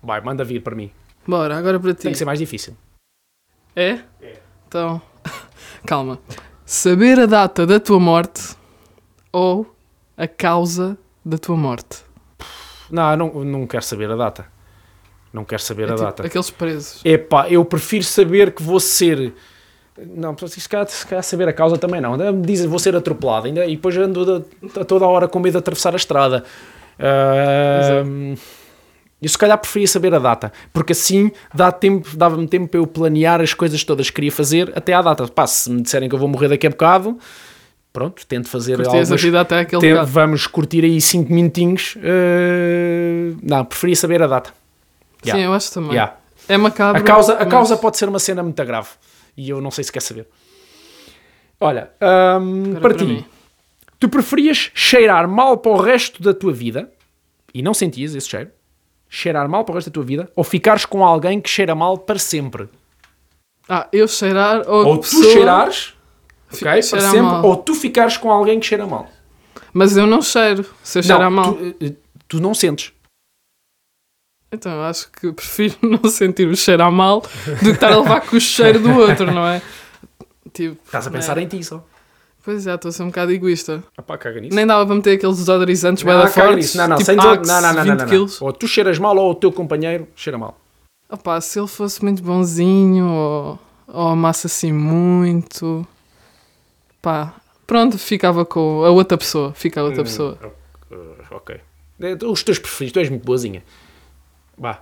Vai, 0.02 0.22
manda 0.22 0.44
vir 0.44 0.62
para 0.62 0.76
mim. 0.76 0.92
Bora, 1.28 1.58
agora 1.58 1.80
para 1.80 1.94
ti. 1.94 2.04
Tem 2.04 2.12
que 2.12 2.18
ser 2.18 2.26
mais 2.26 2.40
difícil. 2.40 2.76
É? 3.76 4.00
É. 4.22 4.40
Então, 4.68 5.02
calma. 5.86 6.20
Saber 6.66 7.20
a 7.20 7.26
data 7.26 7.66
da 7.66 7.80
tua 7.80 8.00
morte 8.00 8.56
ou 9.32 9.76
a 10.16 10.28
causa 10.28 10.98
da 11.26 11.38
tua 11.38 11.56
morte. 11.56 12.04
Não, 12.90 13.16
não, 13.16 13.46
não 13.46 13.68
quero 13.68 13.84
saber 13.84 14.10
a 14.12 14.16
data. 14.16 14.46
Não 15.32 15.46
quero 15.46 15.62
saber 15.62 15.84
É 15.84 15.92
a 15.92 15.96
tipo 15.96 16.04
data. 16.04 16.26
Aqueles 16.26 16.50
presos. 16.50 17.02
Epá, 17.06 17.48
eu 17.50 17.64
prefiro 17.64 18.04
saber 18.04 18.52
que 18.52 18.64
vou 18.64 18.80
ser. 18.80 19.34
Não, 19.98 20.36
se 20.38 20.70
calhar, 20.70 20.88
se 20.88 21.06
calhar 21.06 21.24
saber 21.24 21.48
a 21.48 21.54
causa 21.54 21.78
também 21.78 22.02
não. 22.02 22.14
Ainda 22.14 22.32
me 22.32 22.46
Dizem 22.46 22.68
vou 22.68 22.80
ser 22.80 22.96
atropelado 22.96 23.48
ainda, 23.48 23.66
e 23.66 23.76
depois 23.76 23.96
ando 23.98 24.46
a, 24.76 24.82
a 24.82 24.86
toda 24.86 25.06
a 25.06 25.08
hora 25.08 25.28
com 25.28 25.40
medo 25.40 25.54
de 25.54 25.58
atravessar 25.60 25.94
a 25.94 25.98
estrada. 25.98 26.44
Ah, 26.98 28.04
eu 29.22 29.28
se 29.28 29.38
calhar 29.38 29.58
preferia 29.58 29.88
saber 29.88 30.14
a 30.14 30.20
data, 30.20 30.52
porque 30.72 30.94
assim 30.94 31.32
dá 31.54 31.72
tempo, 31.72 32.16
dava-me 32.16 32.48
tempo 32.48 32.70
para 32.70 32.80
eu 32.80 32.88
planear 32.88 33.42
as 33.42 33.54
coisas 33.54 33.84
todas 33.84 34.10
que 34.10 34.16
queria 34.16 34.32
fazer 34.32 34.72
até 34.76 34.94
à 34.94 35.02
data. 35.02 35.28
Pá, 35.28 35.46
se 35.46 35.70
me 35.70 35.82
disserem 35.82 36.08
que 36.08 36.16
eu 36.16 36.20
vou 36.20 36.30
morrer 36.30 36.48
daqui 36.48 36.66
a 36.66 36.70
bocado, 36.70 37.18
pronto, 37.92 38.26
tento 38.26 38.48
fazer 38.48 38.76
Curtias 38.78 38.94
a 38.96 39.00
algumas 39.00 39.22
vida 39.22 39.42
até 39.42 39.60
aquele 39.60 39.82
Tem- 39.82 40.06
vamos 40.06 40.48
curtir 40.48 40.84
aí 40.86 41.00
5 41.02 41.32
minutinhos. 41.34 41.96
eh, 42.02 43.34
não, 43.44 43.66
preferia 43.66 43.96
saber 43.96 44.22
a 44.24 44.28
data. 44.28 44.50
Sim, 45.24 45.30
Yeah. 45.30 45.46
eu 45.46 45.54
acho 45.54 45.74
também. 45.74 45.92
Yeah. 45.92 46.16
É 46.48 46.58
macabro. 46.58 47.02
A, 47.02 47.04
causa, 47.06 47.34
a 47.34 47.40
mas- 47.40 47.48
causa 47.50 47.78
pode 47.78 47.98
ser 47.98 48.08
uma 48.10 48.20
cena 48.20 48.42
muito 48.42 48.64
grave. 48.66 48.88
E 49.38 49.50
eu 49.50 49.60
não 49.62 49.70
sei 49.72 49.84
se 49.84 49.92
quer 49.92 50.02
saber. 50.02 50.28
Olha, 51.60 51.92
Agora 52.00 52.72
para, 52.74 52.80
para 52.82 52.94
ti, 52.94 53.04
mim. 53.06 53.26
tu 54.00 54.08
preferias 54.10 54.72
cheirar 54.74 55.28
mal 55.28 55.58
para 55.58 55.72
o 55.72 55.78
resto 55.82 56.22
da 56.24 56.34
tua 56.34 56.54
vida 56.54 56.90
e 57.54 57.62
não 57.62 57.74
sentias 57.74 58.16
esse 58.16 58.30
cheiro? 58.30 58.50
Cheirar 59.10 59.50
mal 59.50 59.64
para 59.66 59.74
o 59.74 59.76
resto 59.76 59.90
da 59.90 59.94
tua 59.94 60.04
vida 60.04 60.32
ou 60.36 60.44
ficares 60.44 60.86
com 60.86 61.04
alguém 61.06 61.42
que 61.42 61.50
cheira 61.50 61.76
mal 61.76 61.98
para 61.98 62.18
sempre? 62.20 62.70
Ah, 63.68 63.88
eu 63.92 64.08
cheirar 64.08 64.64
ou, 64.68 64.86
Ou 64.86 64.94
a 64.94 64.98
tu 64.98 65.02
pessoa- 65.02 65.32
cheirares, 65.34 65.94
ok, 66.52 66.64
para 66.64 66.82
sempre, 66.82 67.22
mal. 67.22 67.46
ou 67.46 67.58
tu 67.58 67.74
ficares 67.76 68.18
com 68.18 68.32
alguém 68.32 68.60
que 68.60 68.66
cheira 68.66 68.86
mal. 68.86 69.08
Mas 69.74 69.96
eu 69.96 70.08
não 70.08 70.22
cheiro. 70.22 70.66
Se 70.84 71.00
eu 71.00 71.04
cheirar 71.04 71.30
mal. 71.30 71.54
Tu, 71.54 71.76
eh, 71.82 71.94
tu 72.28 72.40
não 72.40 72.54
sentes. 72.54 72.92
Então 74.52 74.72
eu 74.72 74.84
acho 74.84 75.12
que 75.12 75.32
prefiro 75.32 75.76
não 75.84 76.10
sentir 76.10 76.48
o 76.48 76.56
cheiro 76.56 76.84
a 76.84 76.90
mal 76.90 77.22
do 77.22 77.60
que 77.60 77.70
estar 77.70 77.92
a 77.94 78.00
levar 78.00 78.22
com 78.22 78.36
o 78.36 78.42
cheiro 78.42 78.80
do 78.80 78.92
outro, 78.92 79.32
não 79.32 79.46
é? 79.46 79.62
Tipo, 80.52 80.78
Estás 80.84 81.06
a 81.06 81.12
pensar 81.12 81.36
né? 81.36 81.44
em 81.44 81.48
ti 81.48 81.64
só. 81.64 81.86
Pois 82.44 82.66
é, 82.66 82.74
estou 82.74 82.90
a 82.90 82.92
ser 82.92 83.04
um 83.04 83.08
bocado 83.08 83.32
egoísta. 83.32 83.84
Ah, 83.96 84.02
pá, 84.02 84.18
caga 84.18 84.40
nisso. 84.40 84.56
Nem 84.56 84.66
dava 84.66 84.86
para 84.86 84.96
meter 84.96 85.18
aqueles 85.18 85.38
desodorizantes 85.38 86.04
Não, 86.04 86.14
bué 86.14 86.24
da 86.24 86.28
fortes. 86.30 86.74
Não, 86.74 86.88
não, 86.88 86.98
tipo 86.98 87.06
sem 87.06 87.20
Axe, 87.20 87.48
não, 87.48 87.62
não, 87.62 87.74
não, 87.74 87.84
20 87.84 87.90
não, 87.90 87.96
não. 87.96 88.06
quilos. 88.08 88.42
Ou 88.42 88.54
tu 88.54 88.68
cheiras 88.68 88.98
mal 88.98 89.16
ou 89.16 89.32
o 89.32 89.36
teu 89.36 89.52
companheiro 89.52 90.08
cheira 90.16 90.38
mal. 90.38 90.58
Opá, 91.08 91.40
se 91.42 91.60
ele 91.60 91.68
fosse 91.68 92.02
muito 92.04 92.24
bonzinho 92.24 93.06
ou, 93.06 93.60
ou 93.88 94.08
amasse 94.08 94.48
assim 94.48 94.72
muito... 94.72 95.86
Pá, 97.02 97.36
pronto, 97.66 97.98
ficava 97.98 98.46
com 98.46 98.84
a 98.84 98.90
outra 98.90 99.18
pessoa. 99.18 99.54
Fica 99.54 99.82
a 99.82 99.84
outra 99.84 100.02
Hum, 100.02 100.06
pessoa. 100.06 100.38
ok, 100.42 101.28
Ok. 101.32 101.62
Eh, 102.02 102.18
Os 102.26 102.44
teus 102.44 102.60
preferidos, 102.60 102.94
tu 102.94 103.00
és 103.00 103.10
muito 103.10 103.26
boazinha. 103.26 103.64
Vá, 104.58 104.82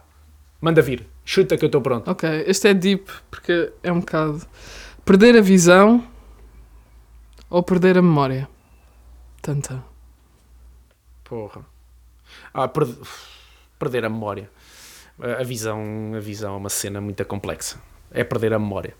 manda 0.62 0.82
vir. 0.82 1.06
Chuta 1.26 1.58
que 1.58 1.66
eu 1.66 1.68
estou 1.68 1.82
pronto. 1.82 2.10
Ok, 2.10 2.28
este 2.48 2.70
é 2.70 2.74
deep 2.74 3.12
porque 3.30 3.72
é 3.84 3.92
um 3.92 4.00
bocado... 4.00 4.42
Perder 5.04 5.38
a 5.38 5.42
visão 5.42 6.04
ou 7.50 7.64
perder 7.64 7.98
a 7.98 8.02
memória? 8.02 8.48
Tanta. 9.42 9.84
Porra. 11.24 11.66
Ah, 12.54 12.68
per- 12.68 12.88
perder 13.80 14.06
a 14.06 14.10
memória. 14.10 14.50
A 15.40 15.44
visão, 15.44 15.82
a 16.16 16.20
visão 16.20 16.54
é 16.56 16.58
uma 16.58 16.70
cena 16.70 17.00
muito 17.02 17.24
complexa. 17.26 17.82
É 18.12 18.24
perder 18.24 18.54
a 18.54 18.60
memória. 18.60 18.96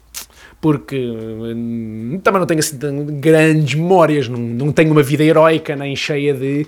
Porque 0.60 0.98
hum, 0.98 2.20
também 2.24 2.40
não 2.40 2.48
tenho 2.48 2.60
assim 2.60 2.78
grandes 3.20 3.76
memórias, 3.76 4.28
não, 4.28 4.40
não 4.40 4.72
tenho 4.72 4.92
uma 4.92 5.04
vida 5.04 5.24
heroica 5.24 5.76
nem 5.76 5.96
cheia 5.96 6.34
de 6.34 6.66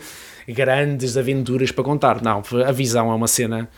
grandes 0.47 1.17
aventuras 1.17 1.71
para 1.71 1.83
contar. 1.83 2.21
Não, 2.21 2.41
a 2.65 2.71
visão 2.71 3.11
é 3.11 3.15
uma 3.15 3.27
cena. 3.27 3.69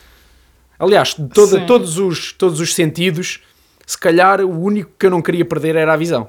Aliás, 0.78 1.14
toda- 1.34 1.62
todos, 1.62 1.98
os, 1.98 2.34
todos 2.34 2.60
os 2.60 2.74
sentidos, 2.74 3.42
se 3.86 3.98
calhar 3.98 4.42
o 4.42 4.60
único 4.62 4.92
que 4.98 5.06
eu 5.06 5.10
não 5.12 5.22
queria 5.22 5.46
perder 5.46 5.76
era 5.76 5.94
a 5.94 5.98
visão. 5.98 6.28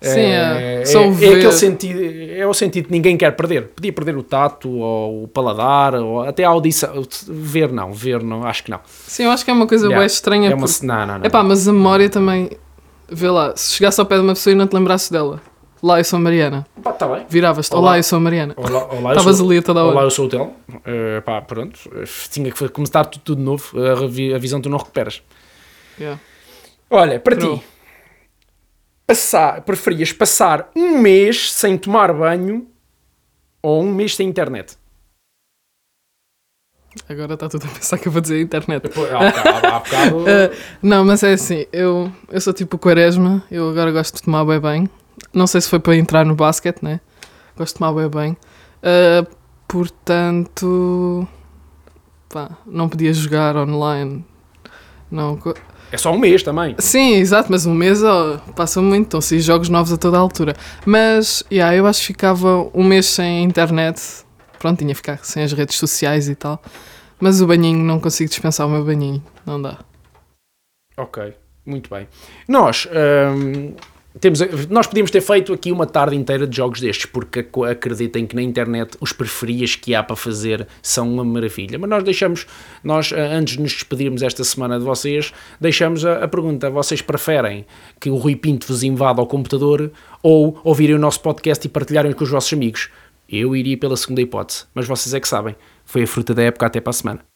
Sim, 0.00 0.18
é. 0.18 0.82
é, 0.84 0.92
é, 0.92 0.98
o 0.98 1.12
é 1.12 1.34
aquele 1.34 1.52
sentido, 1.52 2.00
é 2.36 2.44
o 2.44 2.52
sentido 2.52 2.86
que 2.86 2.92
ninguém 2.92 3.16
quer 3.16 3.30
perder. 3.36 3.68
Podia 3.68 3.92
perder 3.92 4.16
o 4.16 4.22
tato, 4.24 4.68
ou 4.68 5.24
o 5.24 5.28
paladar, 5.28 5.94
ou 5.94 6.22
até 6.22 6.42
a 6.42 6.48
audição. 6.48 6.90
Ver 7.28 7.70
não, 7.72 7.92
ver 7.92 8.20
não, 8.20 8.44
acho 8.44 8.64
que 8.64 8.70
não. 8.72 8.80
Sim, 8.84 9.24
eu 9.24 9.30
acho 9.30 9.44
que 9.44 9.50
é 9.52 9.54
uma 9.54 9.66
coisa 9.66 9.86
Yeah. 9.86 9.98
bem 10.00 10.06
estranha. 10.06 10.50
É 10.50 10.54
uma, 10.56 10.66
porque- 10.66 10.84
não, 10.84 11.06
não, 11.06 11.18
não. 11.20 11.24
Epá, 11.24 11.42
mas 11.44 11.68
a 11.68 11.72
memória 11.72 12.08
também. 12.10 12.50
Vê 13.12 13.28
lá, 13.30 13.54
se 13.56 13.74
chegasse 13.74 14.00
ao 14.00 14.06
pé 14.06 14.16
de 14.16 14.22
uma 14.22 14.34
pessoa 14.34 14.52
e 14.52 14.56
não 14.56 14.66
te 14.66 14.74
lembrasse 14.74 15.12
dela. 15.12 15.40
Lá 15.82 15.98
eu 15.98 16.04
sou 16.04 16.16
a 16.16 16.20
Mariana. 16.20 16.66
Pá, 16.82 16.92
tá 16.92 17.08
bem. 17.08 17.26
Viravas-te. 17.28 17.72
Olá. 17.74 17.82
Olá, 17.82 17.98
eu 17.98 18.02
sou 18.04 18.16
a 18.16 18.20
Mariana. 18.20 18.54
Olá, 18.56 18.84
olá, 18.92 19.10
Estavas 19.12 19.36
sou- 19.38 19.46
ali 19.50 19.58
a 19.58 19.62
toda 19.62 19.80
a 19.80 19.84
Olá, 19.84 19.94
hora. 19.96 20.06
eu 20.06 20.10
sou 20.10 20.26
o 20.26 20.28
Tel. 20.28 20.54
Eh, 20.84 21.20
pá, 21.22 21.42
pronto. 21.42 21.78
Eh, 21.96 22.04
Tinha 22.30 22.52
que 22.52 22.68
começar 22.68 23.04
tudo, 23.06 23.22
tudo 23.22 23.38
de 23.38 23.44
novo. 23.44 23.72
A, 23.80 24.36
a 24.36 24.38
visão 24.38 24.60
tu 24.60 24.68
não 24.70 24.78
recuperas. 24.78 25.22
Yeah. 25.98 26.20
Olha, 26.88 27.18
para 27.18 27.36
True. 27.36 27.58
ti, 27.58 27.64
passar, 29.06 29.60
preferias 29.62 30.12
passar 30.12 30.70
um 30.76 30.98
mês 30.98 31.52
sem 31.52 31.76
tomar 31.76 32.12
banho 32.12 32.66
ou 33.62 33.82
um 33.82 33.92
mês 33.92 34.14
sem 34.14 34.28
internet? 34.28 34.76
Agora 37.08 37.34
está 37.34 37.48
tudo 37.48 37.64
a 37.66 37.68
pensar 37.68 37.98
que 37.98 38.08
eu 38.08 38.12
vou 38.12 38.20
dizer 38.20 38.40
internet. 38.40 38.82
Depois, 38.82 39.10
há 39.12 39.18
bocado- 39.18 39.66
há 39.66 39.78
bocado- 39.78 40.24
Eh, 40.28 40.50
não, 40.82 41.04
mas 41.04 41.22
é 41.22 41.32
assim, 41.32 41.66
eu, 41.72 42.10
eu 42.30 42.40
sou 42.40 42.52
tipo 42.52 42.76
quaresma, 42.78 43.42
eu 43.50 43.68
agora 43.70 43.90
gosto 43.90 44.16
de 44.16 44.22
tomar 44.22 44.44
bem 44.44 44.60
bem. 44.60 44.90
Não 45.32 45.46
sei 45.46 45.60
se 45.60 45.68
foi 45.68 45.78
para 45.78 45.96
entrar 45.96 46.24
no 46.26 46.34
basquete, 46.34 46.82
né? 46.82 47.00
Gosto 47.56 47.74
de 47.74 47.78
tomar 47.78 47.92
bem 47.92 48.08
bem. 48.08 48.36
Eh, 48.82 49.24
portanto, 49.66 51.26
pá, 52.28 52.50
não 52.66 52.88
podia 52.88 53.12
jogar 53.12 53.56
online. 53.56 54.24
Não, 55.10 55.38
é 55.90 55.96
só 55.98 56.10
um 56.12 56.18
mês 56.18 56.42
também. 56.42 56.74
Sim, 56.78 57.14
exato, 57.16 57.48
mas 57.50 57.66
um 57.66 57.74
mês 57.74 58.02
ó, 58.02 58.38
passa 58.56 58.80
muito, 58.80 59.04
estão 59.04 59.20
se 59.20 59.38
jogos 59.40 59.68
novos 59.68 59.92
a 59.92 59.96
toda 59.98 60.16
a 60.16 60.20
altura. 60.20 60.54
Mas, 60.86 61.44
yeah, 61.52 61.74
eu 61.76 61.86
acho 61.86 62.00
que 62.00 62.06
ficava 62.08 62.66
um 62.72 62.82
mês 62.82 63.06
sem 63.06 63.44
internet, 63.44 64.00
pronto, 64.62 64.78
tinha 64.78 64.94
ficar 64.94 65.18
sem 65.24 65.42
as 65.42 65.52
redes 65.52 65.76
sociais 65.76 66.28
e 66.28 66.34
tal. 66.34 66.62
Mas 67.20 67.40
o 67.40 67.46
banhinho, 67.46 67.78
não 67.84 68.00
consigo 68.00 68.30
dispensar 68.30 68.66
o 68.66 68.70
meu 68.70 68.84
banhinho, 68.84 69.22
não 69.44 69.60
dá. 69.60 69.78
Ok, 70.96 71.34
muito 71.66 71.88
bem. 71.90 72.06
Nós, 72.48 72.86
hum, 73.36 73.74
temos, 74.20 74.40
nós 74.68 74.86
podíamos 74.86 75.10
ter 75.10 75.20
feito 75.20 75.52
aqui 75.52 75.72
uma 75.72 75.86
tarde 75.86 76.14
inteira 76.16 76.46
de 76.46 76.56
jogos 76.56 76.80
destes, 76.80 77.06
porque 77.06 77.40
ac- 77.40 77.70
acreditem 77.70 78.26
que 78.26 78.36
na 78.36 78.42
internet 78.42 78.96
os 79.00 79.12
preferias 79.12 79.74
que 79.74 79.94
há 79.94 80.02
para 80.02 80.16
fazer 80.16 80.66
são 80.82 81.10
uma 81.12 81.24
maravilha. 81.24 81.78
Mas 81.78 81.88
nós 81.88 82.04
deixamos, 82.04 82.46
nós, 82.84 83.12
ah, 83.12 83.16
antes 83.16 83.54
de 83.56 83.62
nos 83.62 83.72
despedirmos 83.72 84.22
esta 84.22 84.44
semana 84.44 84.78
de 84.78 84.84
vocês, 84.84 85.32
deixamos 85.60 86.04
a, 86.04 86.24
a 86.24 86.28
pergunta: 86.28 86.68
vocês 86.70 87.00
preferem 87.00 87.64
que 88.00 88.10
o 88.10 88.16
Rui 88.16 88.36
Pinto 88.36 88.66
vos 88.66 88.82
invada 88.82 89.20
ao 89.20 89.26
computador 89.26 89.90
ou 90.22 90.60
ouvirem 90.62 90.94
o 90.96 90.98
nosso 90.98 91.20
podcast 91.20 91.64
e 91.66 91.70
partilharem 91.70 92.12
com 92.12 92.24
os 92.24 92.30
vossos 92.30 92.52
amigos? 92.52 92.90
Eu 93.28 93.56
iria 93.56 93.78
pela 93.78 93.96
segunda 93.96 94.20
hipótese, 94.20 94.66
mas 94.74 94.86
vocês 94.86 95.14
é 95.14 95.20
que 95.20 95.28
sabem. 95.28 95.56
Foi 95.84 96.02
a 96.02 96.06
fruta 96.06 96.34
da 96.34 96.42
época 96.42 96.66
até 96.66 96.80
para 96.80 96.90
a 96.90 96.94
semana. 96.94 97.31